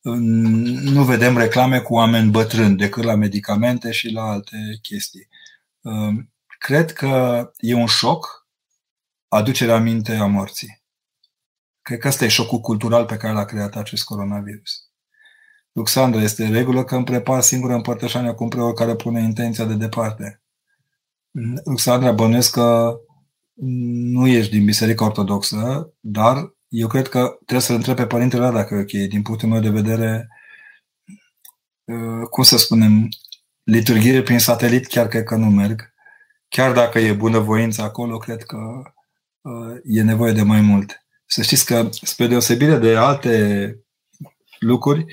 [0.02, 5.28] Nu vedem reclame cu oameni bătrâni, decât la medicamente și la alte chestii.
[5.82, 6.16] Uh,
[6.60, 8.48] cred că e un șoc
[9.28, 10.84] aducerea aminte a morții.
[11.82, 14.90] Cred că ăsta e șocul cultural pe care l-a creat acest coronavirus.
[15.72, 19.74] Luxandra, este regulă că îmi prepar singură împărtășania cu un preot care pune intenția de
[19.74, 20.42] departe.
[21.64, 22.96] Luxandra, bănuiesc că
[24.12, 28.52] nu ești din Biserica Ortodoxă, dar eu cred că trebuie să-l întreb pe părintele ăla
[28.52, 29.10] dacă e ok.
[29.10, 30.28] Din punctul meu de vedere,
[31.84, 33.08] uh, cum să spunem,
[33.64, 35.94] liturghie prin satelit chiar cred că nu merg.
[36.48, 38.58] Chiar dacă e bunăvoință acolo, cred că
[39.42, 41.04] uh, e nevoie de mai mult.
[41.26, 43.76] Să știți că, spre deosebire de alte
[44.60, 45.06] lucruri,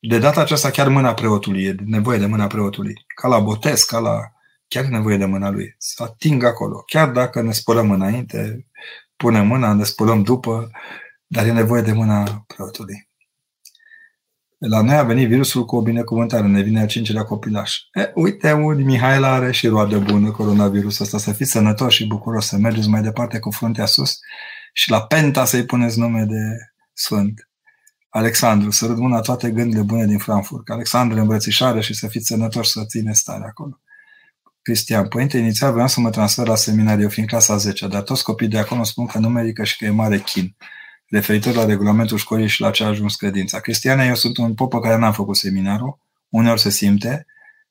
[0.00, 3.04] de data aceasta chiar mâna preotului e nevoie de mâna preotului.
[3.14, 4.20] Ca la botez, ca la...
[4.68, 5.74] Chiar e nevoie de mâna lui.
[5.78, 6.82] Să atingă acolo.
[6.86, 8.65] Chiar dacă ne spălăm înainte,
[9.16, 10.70] punem mâna, ne spălăm după,
[11.26, 13.08] dar e nevoie de mâna preotului.
[14.58, 17.78] La noi a venit virusul cu o binecuvântare, ne vine a cincilea copilaș.
[17.92, 22.48] E, uite, unde Mihail are și roadă bună coronavirusul ăsta, să fiți sănătoși și bucuroși,
[22.48, 24.18] să mergeți mai departe cu fruntea sus
[24.72, 26.56] și la penta să-i puneți nume de
[26.92, 27.48] sfânt.
[28.08, 30.68] Alexandru, să râd mâna toate gândurile bune din Frankfurt.
[30.68, 33.80] Alexandru, îmbrățișare și să fiți sănătoși să ține stare acolo.
[34.66, 38.50] Cristian, părinte, inițial vreau să mă transfer la seminariu, fiind clasa 10, dar toți copiii
[38.50, 40.56] de acolo spun că nu merită și că e mare chin,
[41.08, 43.60] referitor la regulamentul școlii și la ce a ajuns credința.
[43.60, 45.98] Cristiana, eu sunt un popă care n-am făcut seminarul,
[46.28, 47.26] uneori se simte,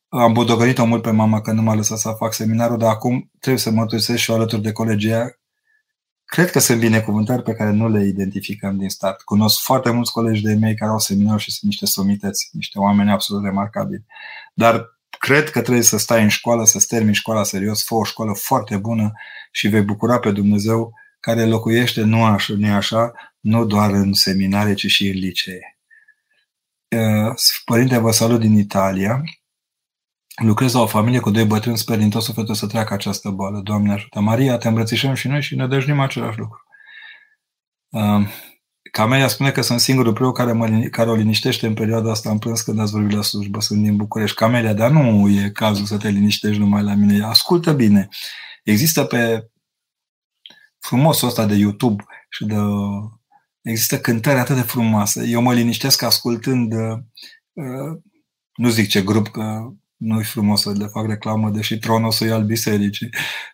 [0.08, 3.62] am budogărit-o mult pe mama că nu m-a lăsat să fac seminarul, dar acum trebuie
[3.62, 5.14] să mă și eu alături de colegii
[6.26, 9.22] Cred că sunt binecuvântări pe care nu le identificăm din start.
[9.22, 13.12] Cunosc foarte mulți colegi de mei care au seminar și sunt niște somități, niște oameni
[13.12, 14.06] absolut remarcabili.
[14.54, 14.95] Dar
[15.26, 18.78] cred că trebuie să stai în școală, să termini școala serios, fă o școală foarte
[18.78, 19.12] bună
[19.52, 24.74] și vei bucura pe Dumnezeu care locuiește nu așa, nu așa, nu doar în seminare,
[24.74, 25.80] ci și în licee.
[27.66, 29.22] Părinte, vă salut din Italia.
[30.36, 33.60] Lucrez la o familie cu doi bătrâni, sper din tot sufletul să treacă această boală.
[33.60, 34.20] Doamne ajută.
[34.20, 36.64] Maria, te îmbrățișăm și noi și ne dăjnim același lucru.
[38.96, 42.30] Uh, Camelia spune că sunt singurul preot care, mă, care o liniștește în perioada asta
[42.30, 43.62] în plâns când ați vorbit la slujbă.
[43.62, 44.36] Sunt din București.
[44.36, 47.24] Camelia, dar nu e cazul să te liniștești numai la mine.
[47.24, 48.08] Ascultă bine.
[48.64, 49.50] Există pe
[50.80, 52.56] frumosul ăsta de YouTube și de
[53.62, 55.28] există cântări atât de frumoase.
[55.28, 58.00] Eu mă liniștesc ascultând uh,
[58.56, 59.72] nu zic ce grup, că
[60.06, 63.10] nu-i frumos să le fac reclamă, deși Tronos e al bisericii.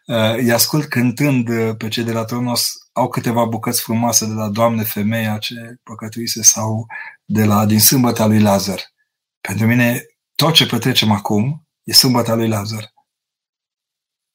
[0.06, 4.34] Uh, îi ascult cântând uh, pe cei de la Tronos, au câteva bucăți frumoase de
[4.34, 6.86] la Doamne Femeia ce păcătuise sau
[7.26, 8.80] de la din sâmbăta lui Lazar.
[9.42, 10.02] Pentru mine,
[10.36, 12.94] tot ce petrecem acum e sâmbăta lui Lazar.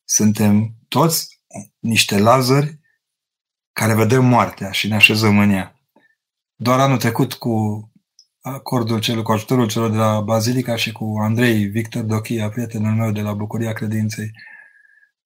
[0.05, 1.41] Suntem toți
[1.79, 2.81] niște Lazari
[3.73, 5.81] care vedem moartea și ne așezăm în ea.
[6.55, 7.87] Doar anul trecut cu
[8.53, 13.11] acordul celor, cu ajutorul celor de la Bazilica și cu Andrei Victor Dochia, prietenul meu
[13.11, 14.31] de la Bucuria Credinței,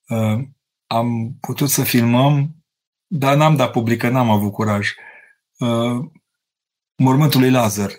[0.08, 0.38] uh,
[0.86, 2.64] am putut să filmăm,
[3.06, 4.94] dar n-am dat publică, n-am avut curaj.
[5.58, 6.10] Uh,
[6.96, 7.90] mormântul lui Lazar.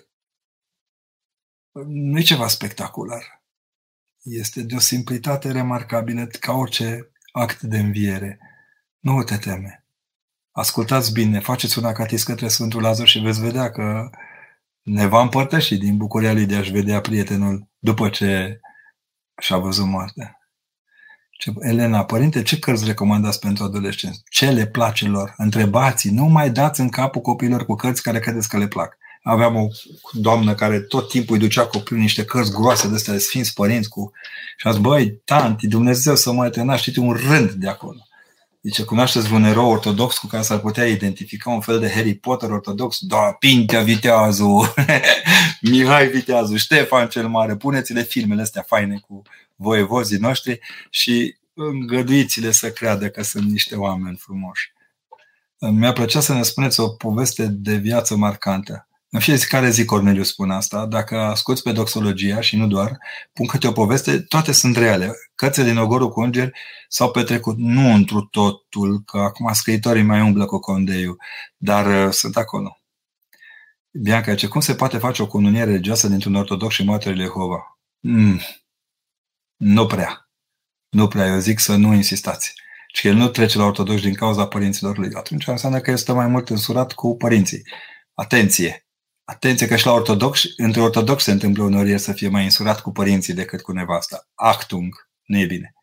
[1.85, 3.43] Nu e ceva spectacular.
[4.21, 8.39] Este de o simplitate remarcabilă ca orice act de înviere.
[8.99, 9.85] Nu te teme.
[10.51, 14.09] Ascultați bine, faceți un acatis către Sfântul Lazar și veți vedea că
[14.81, 18.59] ne va împărtăși din bucuria lui de a-și vedea prietenul după ce
[19.41, 20.35] și-a văzut moartea.
[21.31, 24.21] Ce, Elena, părinte, ce cărți recomandați pentru adolescenți?
[24.29, 25.33] Ce le place lor?
[25.37, 28.97] Întrebați, nu mai dați în capul copiilor cu cărți care credeți că le plac.
[29.23, 29.67] Aveam o
[30.11, 33.89] doamnă care tot timpul îi ducea copilul niște cărți groase de astea de sfinți părinți
[33.89, 34.11] cu...
[34.57, 37.99] și a zis, băi, tanti, Dumnezeu să mă iertă, n un rând de acolo.
[38.63, 42.49] Zice, cunoașteți un erou ortodox cu care s-ar putea identifica un fel de Harry Potter
[42.49, 42.97] ortodox?
[42.99, 44.73] Da, Pintea Viteazu,
[45.71, 49.21] Mihai Viteazu, Ștefan cel Mare, puneți-le filmele astea faine cu
[49.55, 50.59] voievozii noștri
[50.89, 54.73] și îngăduiți-le să creadă că sunt niște oameni frumoși.
[55.59, 58.87] Mi-a plăcea să ne spuneți o poveste de viață marcantă.
[59.13, 62.97] În fiecare zi Corneliu spune asta, dacă asculți pe doxologia și nu doar,
[63.33, 65.13] pun câte o poveste, toate sunt reale.
[65.35, 66.51] Cățele din Ogorul cu îngeri
[66.87, 71.21] s-au petrecut nu întru totul, că acum scriitorii mai umblă cu condeiul,
[71.57, 72.81] dar uh, sunt acolo.
[73.91, 77.79] Bianca ce cum se poate face o cununie religioasă dintr-un ortodox și Martorul Jehova?
[77.99, 78.39] Mm.
[79.57, 80.29] Nu prea.
[80.89, 81.27] Nu prea.
[81.27, 82.53] Eu zic să nu insistați.
[82.93, 85.13] Și el nu trece la ortodox din cauza părinților lui.
[85.13, 87.61] Atunci înseamnă că este mai mult însurat cu părinții.
[88.13, 88.85] Atenție!
[89.31, 92.91] Atenție că și la ortodox, între ortodox se întâmplă uneori să fie mai însurat cu
[92.91, 94.27] părinții decât cu nevasta.
[94.35, 95.09] Actung.
[95.25, 95.73] Nu e bine.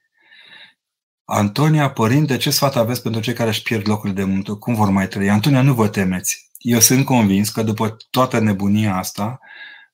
[1.24, 4.55] Antonia, părinte, ce sfat aveți pentru cei care își pierd locul de muncă?
[4.55, 5.30] Cum vor mai trăi?
[5.30, 6.51] Antonia, nu vă temeți.
[6.59, 9.38] Eu sunt convins că după toată nebunia asta,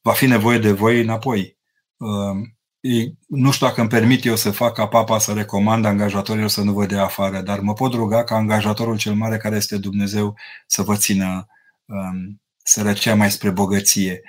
[0.00, 1.59] va fi nevoie de voi înapoi.
[1.96, 2.59] Um,
[3.28, 6.72] nu știu dacă îmi permit eu să fac ca papa să recomand angajatorilor să nu
[6.72, 10.34] vă dea afară, dar mă pot ruga ca angajatorul cel mare care este Dumnezeu
[10.66, 11.46] să vă țină
[11.84, 14.20] um, sărăcia mai spre bogăție.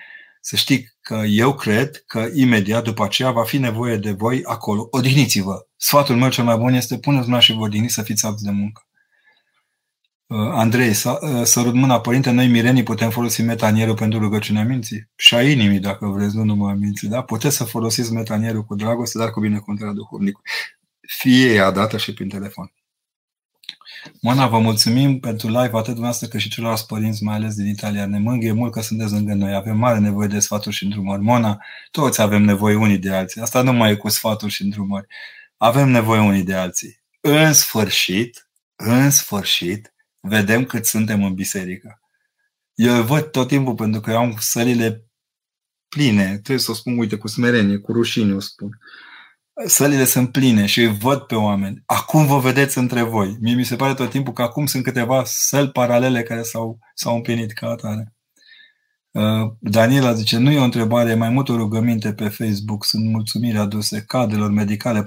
[0.41, 4.87] Să știi că eu cred că imediat după aceea va fi nevoie de voi acolo.
[4.91, 5.67] Odihniți-vă!
[5.75, 8.51] Sfatul meu cel mai bun este puneți mâna și vă odihniți să fiți apți de
[8.51, 8.81] muncă.
[10.27, 15.35] Uh, Andrei, uh, sărut mâna, părinte, noi mirenii putem folosi metanierul pentru rugăciunea minții și
[15.35, 17.21] a inimii, dacă vreți, nu numai minții, da?
[17.21, 20.49] Puteți să folosiți metanierul cu dragoste, dar cu binecuvântarea duhovnicului.
[21.07, 22.71] Fie ea dată și prin telefon.
[24.21, 28.05] Mona, vă mulțumim pentru live, atât dumneavoastră cât și celorlalți părinți, mai ales din Italia.
[28.05, 29.53] Ne mângâie mult că sunteți lângă noi.
[29.53, 31.21] Avem mare nevoie de sfaturi și îndrumări.
[31.21, 33.41] Mona, toți avem nevoie unii de alții.
[33.41, 35.07] Asta nu mai e cu sfaturi și îndrumări.
[35.57, 36.99] Avem nevoie unii de alții.
[37.21, 41.99] În sfârșit, în sfârșit, vedem cât suntem în biserică.
[42.73, 45.05] Eu văd tot timpul, pentru că eu am sălile
[45.89, 48.79] pline, trebuie să o spun, uite, cu smerenie, cu rușine o spun.
[49.63, 51.83] Sălile sunt pline și îi văd pe oameni.
[51.85, 53.37] Acum vă vedeți între voi.
[53.41, 57.15] Mie mi se pare tot timpul că acum sunt câteva săli paralele care s-au, s-au
[57.15, 58.13] împlinit ca atare.
[59.11, 62.85] Uh, Daniela zice, nu e o întrebare, e mai mult o rugăminte pe Facebook.
[62.85, 65.03] Sunt mulțumiri aduse cadrelor medicale,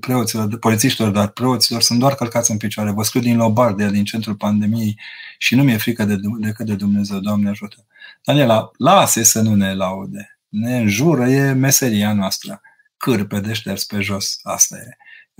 [0.00, 2.90] preoților, polițiștilor, dar preoților sunt doar călcați în picioare.
[2.90, 4.98] Vă scriu din Lobardia, din centrul pandemiei
[5.38, 7.18] și nu mi-e frică de, decât de Dumnezeu.
[7.18, 7.86] Doamne ajută.
[8.24, 10.38] Daniela, lasă să nu ne laude.
[10.48, 12.60] Ne înjură, e meseria noastră.
[13.04, 14.96] Cârpe de șters pe jos, asta e.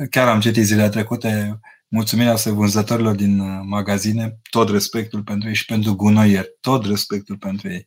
[0.06, 5.54] Chiar am citit zilele trecute mulțumirea să vânzătorilor din uh, magazine, tot respectul pentru ei
[5.54, 7.86] și pentru gunoieri, tot respectul pentru ei.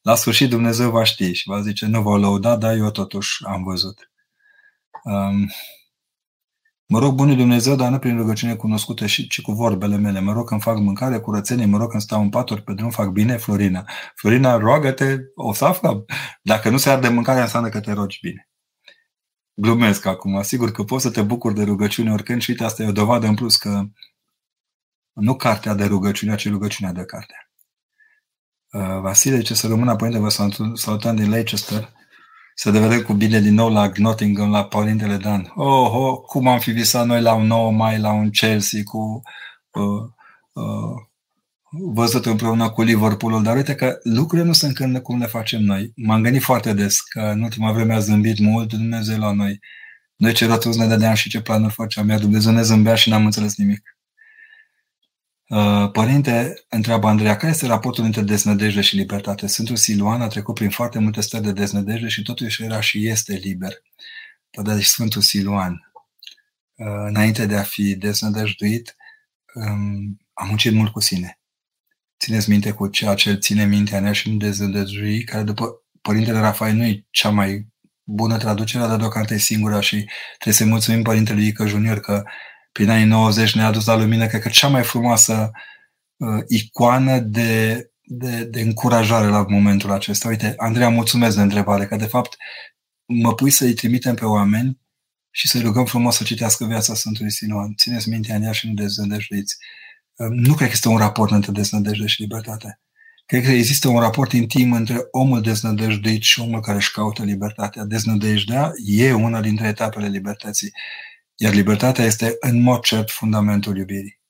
[0.00, 3.62] La sfârșit Dumnezeu va ști și va zice, nu v-au lăudat, dar eu totuși am
[3.62, 4.10] văzut.
[5.04, 5.50] Um,
[6.86, 10.20] mă rog bunul Dumnezeu, dar nu prin rugăciune cunoscute, ci cu vorbele mele.
[10.20, 13.08] Mă rog când fac mâncare, curățenie, mă rog când stau în paturi, pe drum fac
[13.08, 13.84] bine, Florina.
[14.14, 16.04] Florina, roagă-te, o să aflăm.
[16.42, 18.48] Dacă nu se arde mâncarea, înseamnă că te rogi bine.
[19.54, 20.42] Glumesc acum.
[20.42, 23.26] Sigur că poți să te bucuri de rugăciune oricând și uite, asta e o dovadă
[23.26, 23.84] în plus că
[25.12, 27.34] nu cartea de rugăciune, ci rugăciunea de carte.
[28.72, 30.28] Uh, Vasile, ce să rămână părinte, vă
[30.74, 31.92] salutăm din Leicester.
[32.54, 35.52] Să ne vedem cu bine din nou la Nottingham, la Părintele Dan.
[35.54, 39.22] Oh, oh, cum am fi visat noi la un 9 mai, la un Chelsea cu
[39.70, 40.10] uh,
[40.52, 41.02] uh,
[41.78, 45.92] văzut împreună cu Liverpoolul, dar uite că lucrurile nu sunt când cum le facem noi.
[45.96, 49.58] M-am gândit foarte des că în ultima vreme a zâmbit mult Dumnezeu la noi.
[50.16, 53.24] Noi ce rotuți ne dădeam și ce planuri făceam, iar Dumnezeu ne zâmbea și n-am
[53.24, 53.98] înțeles nimic.
[55.48, 59.46] Uh, părinte, întreabă Andreea, care este raportul între deznădejde și libertate?
[59.46, 63.34] Sfântul Siluan a trecut prin foarte multe stări de deznădejde și totuși era și este
[63.34, 63.72] liber.
[64.50, 65.92] Păi, deci Sfântul Siluan,
[66.74, 68.96] uh, înainte de a fi deznădăjduit,
[69.54, 71.38] um, a muncit mult cu sine
[72.24, 76.74] țineți minte cu ceea ce ține mintea mea și nu dezădăjui, care după Părintele Rafael
[76.74, 77.66] nu e cea mai
[78.04, 80.04] bună traducere, dar deocamdată e singura și
[80.34, 82.24] trebuie să-i mulțumim Părintele Ică Junior că
[82.72, 85.50] prin anii 90 ne-a adus la lumină, cred că cea mai frumoasă
[86.16, 90.28] uh, icoană de, de, de încurajare la momentul acesta.
[90.28, 92.36] Uite, Andreea, mulțumesc de întrebare, că de fapt
[93.06, 94.78] mă pui să-i trimitem pe oameni
[95.30, 97.74] și să-i rugăm frumos să citească viața Sfântului Sinuan.
[97.74, 99.56] Țineți mintea în ea și nu dezvădăjuiți
[100.16, 102.80] nu cred că este un raport între deznădejde și libertate.
[103.26, 107.84] Cred că există un raport intim între omul deznădejduit și omul care își caută libertatea.
[107.84, 110.72] Deznădejdea e una dintre etapele libertății,
[111.36, 114.20] iar libertatea este în mod cert fundamentul iubirii.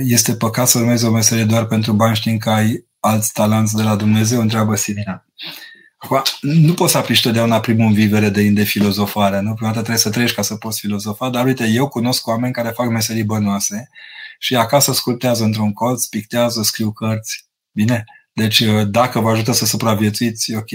[0.00, 3.82] Este păcat să urmezi o meserie doar pentru bani știind că ai alți talanți de
[3.82, 5.26] la Dumnezeu, întreabă Sirina.
[6.40, 9.54] Nu poți să aplici totdeauna primul vivere de, de filozofare, nu?
[9.54, 12.68] Prima dată trebuie să treci ca să poți filozofa, dar uite, eu cunosc oameni care
[12.68, 13.88] fac meserii bănoase
[14.38, 17.46] și acasă sculptează într-un colț, pictează, scriu cărți.
[17.72, 18.04] Bine?
[18.32, 20.70] Deci uh, dacă vă ajută să supraviețuiți, ok.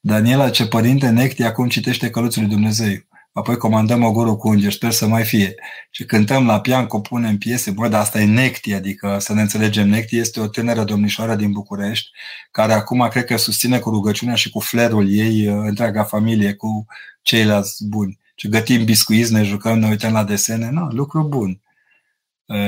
[0.00, 3.08] Daniela, ce părinte Necti acum citește Căluțul lui Dumnezeu.
[3.32, 5.54] Apoi comandăm o gură cu îngeri, sper să mai fie.
[5.90, 7.70] Și cântăm la pian, compunem piese.
[7.70, 9.88] Bă, dar asta e Necti, adică să ne înțelegem.
[9.88, 12.10] Necti este o tânără domnișoară din București,
[12.50, 16.86] care acum cred că susține cu rugăciunea și cu flerul ei uh, întreaga familie, cu
[17.22, 18.18] ceilalți buni.
[18.34, 20.70] Și gătim biscuiți, ne jucăm, ne uităm la desene.
[20.70, 21.60] Nu, lucru bun.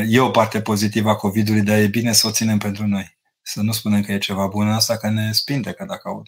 [0.09, 3.19] E o parte pozitivă a COVID-ului, dar e bine să o ținem pentru noi.
[3.43, 6.27] Să nu spunem că e ceva bun asta, că ne spinte că dacă aud.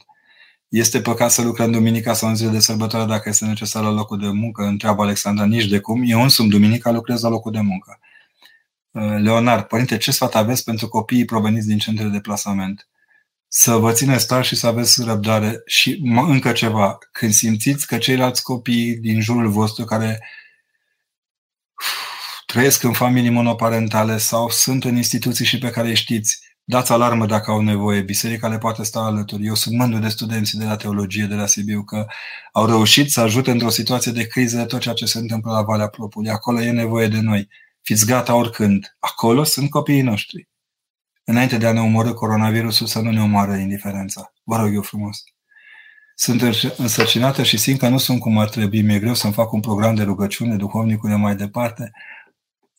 [0.69, 4.19] Este păcat să lucrăm duminica sau în zile de sărbătoare dacă este necesar la locul
[4.19, 4.63] de muncă?
[4.63, 6.03] Întreabă Alexandra, nici de cum.
[6.07, 7.99] Eu însumi duminica lucrez la locul de muncă.
[8.91, 12.89] Uh, Leonard, părinte, ce sfat aveți pentru copiii proveniți din centre de plasament?
[13.49, 15.63] Să vă țineți tari și să aveți răbdare.
[15.67, 20.25] Și încă ceva, când simțiți că ceilalți copii din jurul vostru care
[22.55, 27.27] trăiesc în familii monoparentale sau sunt în instituții și pe care îi știți, dați alarmă
[27.27, 28.01] dacă au nevoie.
[28.01, 29.47] Biserica le poate sta alături.
[29.47, 32.07] Eu sunt mândru de studenții de la teologie de la Sibiu că
[32.53, 35.87] au reușit să ajute într-o situație de criză tot ceea ce se întâmplă la Valea
[35.87, 36.31] Propului.
[36.31, 37.49] Acolo e nevoie de noi.
[37.83, 38.97] Fiți gata oricând.
[38.99, 40.49] Acolo sunt copiii noștri.
[41.25, 44.33] Înainte de a ne omorâ coronavirusul, să nu ne omoară indiferența.
[44.43, 45.23] Vă rog eu frumos.
[46.15, 46.43] Sunt
[46.77, 48.83] însărcinată și simt că nu sunt cum ar trebui.
[48.83, 51.93] Mi-e greu să-mi fac un program de rugăciune, duhovnicule mai departe.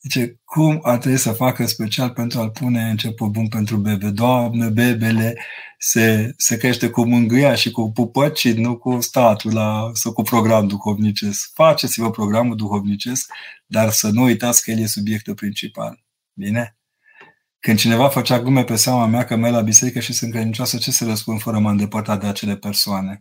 [0.02, 4.10] Zice, cum ar trebui să facă special pentru a-l pune început bun pentru bebe?
[4.10, 5.36] Doamne, bebele
[5.78, 10.66] se, se crește cu mângâia și cu pupăci, nu cu statul la, sau cu program
[10.66, 11.50] duhovnicesc.
[11.54, 13.30] Faceți-vă programul duhovnicesc,
[13.66, 16.04] dar să nu uitați că el e subiectul principal.
[16.32, 16.76] Bine?
[17.58, 20.90] Când cineva făcea glume pe seama mea că merg la biserică și sunt credincioasă, ce
[20.90, 23.20] să răspund fără mă îndepărta de acele persoane?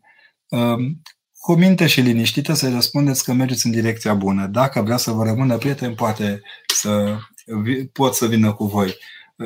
[1.45, 4.47] Cu minte și liniștită să-i răspundeți că mergeți în direcția bună.
[4.47, 7.17] Dacă vrea să vă rămână prieten, poate să
[7.91, 8.97] pot să vină cu voi.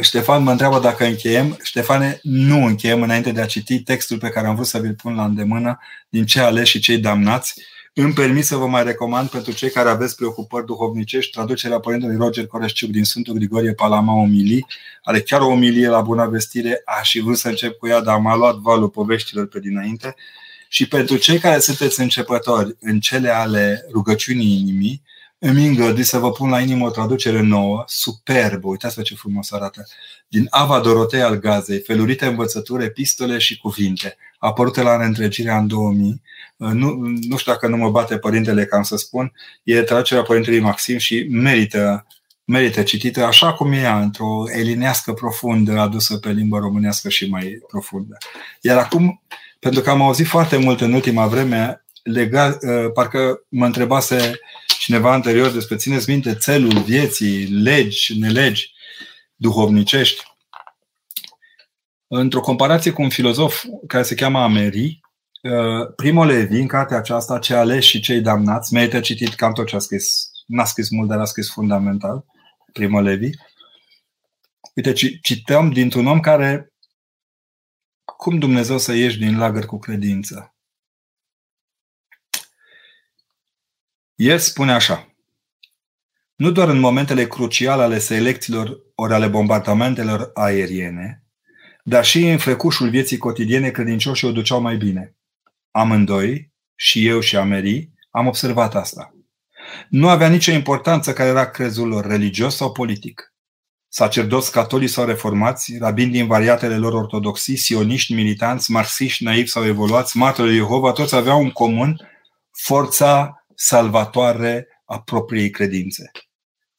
[0.01, 1.57] Ștefan mă întreabă dacă încheiem.
[1.63, 5.15] Ștefane, nu încheiem înainte de a citi textul pe care am vrut să vi-l pun
[5.15, 5.79] la îndemână
[6.09, 7.61] din ce aleși și cei damnați.
[7.93, 12.47] Îmi permit să vă mai recomand pentru cei care aveți preocupări duhovnicești traducerea Părintelui Roger
[12.47, 14.65] Coresciuc din Sfântul Grigorie Palama Omilii.
[15.03, 16.81] Are chiar o omilie la bună vestire.
[16.99, 20.15] Aș și vrut să încep cu ea, dar m-a luat valul poveștilor pe dinainte.
[20.71, 25.01] Și pentru cei care sunteți începători în cele ale rugăciunii inimii,
[25.39, 29.87] îmi îngădui să vă pun la inimă o traducere nouă, superbă, uitați-vă ce frumos arată,
[30.27, 36.21] din Ava Dorotei al Gazei, felurite învățături, epistole și cuvinte, apărute la reîntregirea în 2000.
[36.57, 36.93] Nu,
[37.27, 41.27] nu știu dacă nu mă bate părintele, cam să spun, e traducerea părintelui Maxim și
[41.29, 42.07] merită,
[42.43, 47.59] merită citită așa cum e ea, într-o elinească profundă adusă pe limba românească și mai
[47.67, 48.17] profundă.
[48.61, 49.21] Iar acum
[49.59, 54.39] pentru că am auzit foarte mult în ultima vreme, lega, uh, parcă mă întrebase
[54.79, 58.73] cineva anterior despre țineți minte țelul vieții, legi, nelegi,
[59.35, 60.23] duhovnicești.
[62.07, 64.99] Într-o comparație cu un filozof care se cheamă Ameri,
[65.41, 69.67] uh, Primo Levi, în cartea aceasta, Ce aleși și cei damnați, merită citit cam tot
[69.67, 70.29] ce a scris.
[70.45, 72.25] N-a scris mult, dar a scris fundamental,
[72.73, 73.29] Primo Levi.
[74.75, 76.73] Uite, cităm dintr-un om care
[78.17, 80.55] cum Dumnezeu să ieși din lagăr cu credință?
[84.15, 85.13] El spune așa.
[86.35, 91.23] Nu doar în momentele cruciale ale selecțiilor ori ale bombardamentelor aeriene,
[91.83, 95.15] dar și în frecușul vieții cotidiene credincioșii o duceau mai bine.
[95.71, 99.13] Amândoi, și eu și Ameri, am observat asta.
[99.89, 103.28] Nu avea nicio importanță care era crezul lor, religios sau politic
[103.89, 110.17] sacerdoți catolici sau reformați, rabini din variatele lor ortodoxii, sioniști, militanți, marxiști, naivi sau evoluați,
[110.17, 112.09] martorii Jehova, toți aveau în comun
[112.51, 116.11] forța salvatoare a propriei credințe.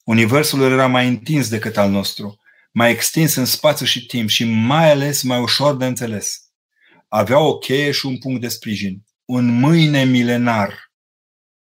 [0.03, 2.39] Universul era mai întins decât al nostru,
[2.71, 6.39] mai extins în spațiu și timp și mai ales mai ușor de înțeles.
[7.07, 10.91] Avea o cheie și un punct de sprijin, un mâine milenar,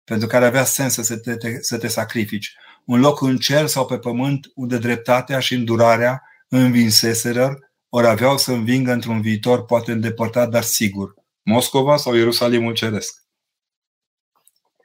[0.04, 2.54] pentru care avea sens să te, să te sacrifici,
[2.88, 7.58] un loc în cer sau pe pământ unde dreptatea și îndurarea învinseseră,
[7.88, 13.22] ori aveau să învingă într-un viitor poate îndepărtat, dar sigur, Moscova sau Ierusalimul Ceresc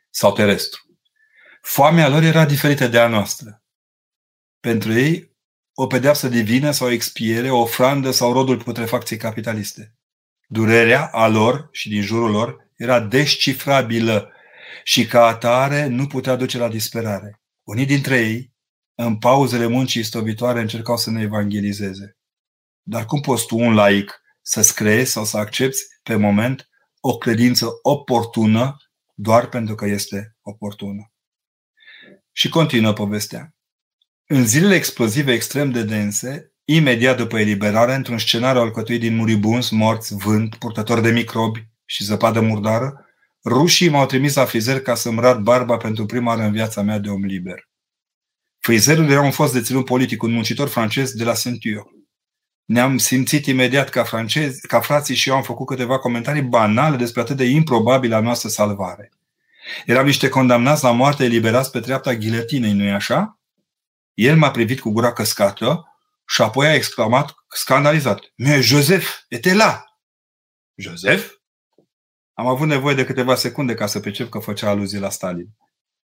[0.09, 0.81] sau terestru.
[1.61, 3.63] Foamea lor era diferită de a noastră.
[4.59, 5.35] Pentru ei,
[5.73, 9.95] o pedeapsă divină sau expiere, o ofrandă sau rodul putrefacției capitaliste.
[10.47, 14.31] Durerea a lor și din jurul lor era descifrabilă
[14.83, 17.37] și ca atare nu putea duce la disperare.
[17.63, 18.53] Unii dintre ei,
[18.95, 22.17] în pauzele muncii stovitoare, încercau să ne evangelizeze.
[22.81, 27.69] Dar cum poți tu, un laic, să-ți creezi sau să accepti pe moment o credință
[27.81, 28.77] oportună
[29.13, 31.11] doar pentru că este oportună?
[32.31, 33.55] Și continuă povestea.
[34.25, 40.15] În zilele explozive extrem de dense, imediat după eliberare, într-un scenariu alcătuit din muribunzi, morți,
[40.15, 43.05] vânt, purtători de microbi și zăpadă murdară,
[43.45, 46.99] Rușii m-au trimis la frizer ca să-mi rad barba pentru prima oară în viața mea
[46.99, 47.69] de om liber.
[48.59, 51.91] Frizerul era un fost deținut politic, un muncitor francez de la Saint-Tiu.
[52.65, 57.21] Ne-am simțit imediat ca francezi, ca frații și eu am făcut câteva comentarii banale despre
[57.21, 59.11] atât de improbabilă noastră salvare.
[59.85, 63.39] Eram niște condamnați la moarte eliberați pe treapta ghiletinei, nu-i așa?
[64.13, 65.87] El m-a privit cu gura căscată
[66.27, 68.19] Și apoi a exclamat scandalizat.
[68.35, 69.83] Mais Joseph était là.
[70.75, 71.42] Joseph?
[72.33, 75.49] Am avut nevoie de câteva secunde ca să percep că făcea aluzie la Stalin.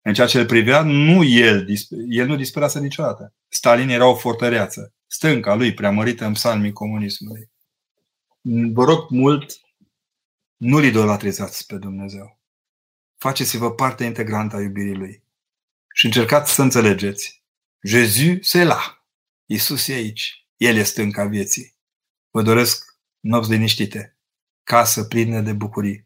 [0.01, 1.67] În ceea ce îl privea, nu el,
[2.09, 3.33] el nu disperase niciodată.
[3.47, 7.49] Stalin era o fortăreață, stânca lui preamărită în psalmii comunismului.
[8.73, 9.59] Vă rog mult,
[10.57, 12.39] nu-L idolatrizați pe Dumnezeu.
[13.17, 15.23] Faceți-vă parte integrantă a iubirii Lui.
[15.93, 17.43] Și încercați să înțelegeți.
[17.83, 19.05] Jésus se la.
[19.45, 20.47] Iisus e aici.
[20.57, 21.75] El este stânca vieții.
[22.29, 24.17] Vă doresc nopți liniștite,
[24.63, 26.05] casă plină de bucurii.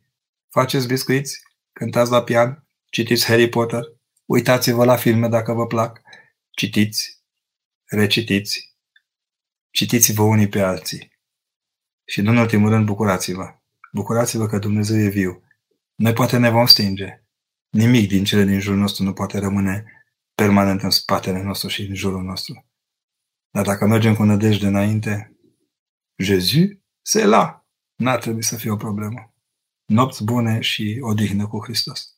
[0.56, 1.40] Faceți biscuiți,
[1.74, 3.82] cântați la pian, citiți Harry Potter,
[4.26, 6.02] uitați-vă la filme dacă vă plac,
[6.50, 7.24] citiți,
[7.86, 8.76] recitiți,
[9.70, 11.12] citiți-vă unii pe alții.
[12.06, 13.56] Și nu în ultimul rând, bucurați-vă.
[13.92, 15.44] Bucurați-vă că Dumnezeu e viu.
[15.96, 17.24] Noi poate ne vom stinge.
[17.70, 21.96] Nimic din cele din jurul nostru nu poate rămâne permanent în spatele nostru și în
[21.96, 22.66] jurul nostru.
[23.50, 25.38] Dar dacă mergem cu nădejde înainte,
[26.18, 27.66] Jésus, se la.
[27.96, 29.35] N-ar trebui să fie o problemă.
[29.86, 32.15] Nopți bune și odihnă cu Hristos.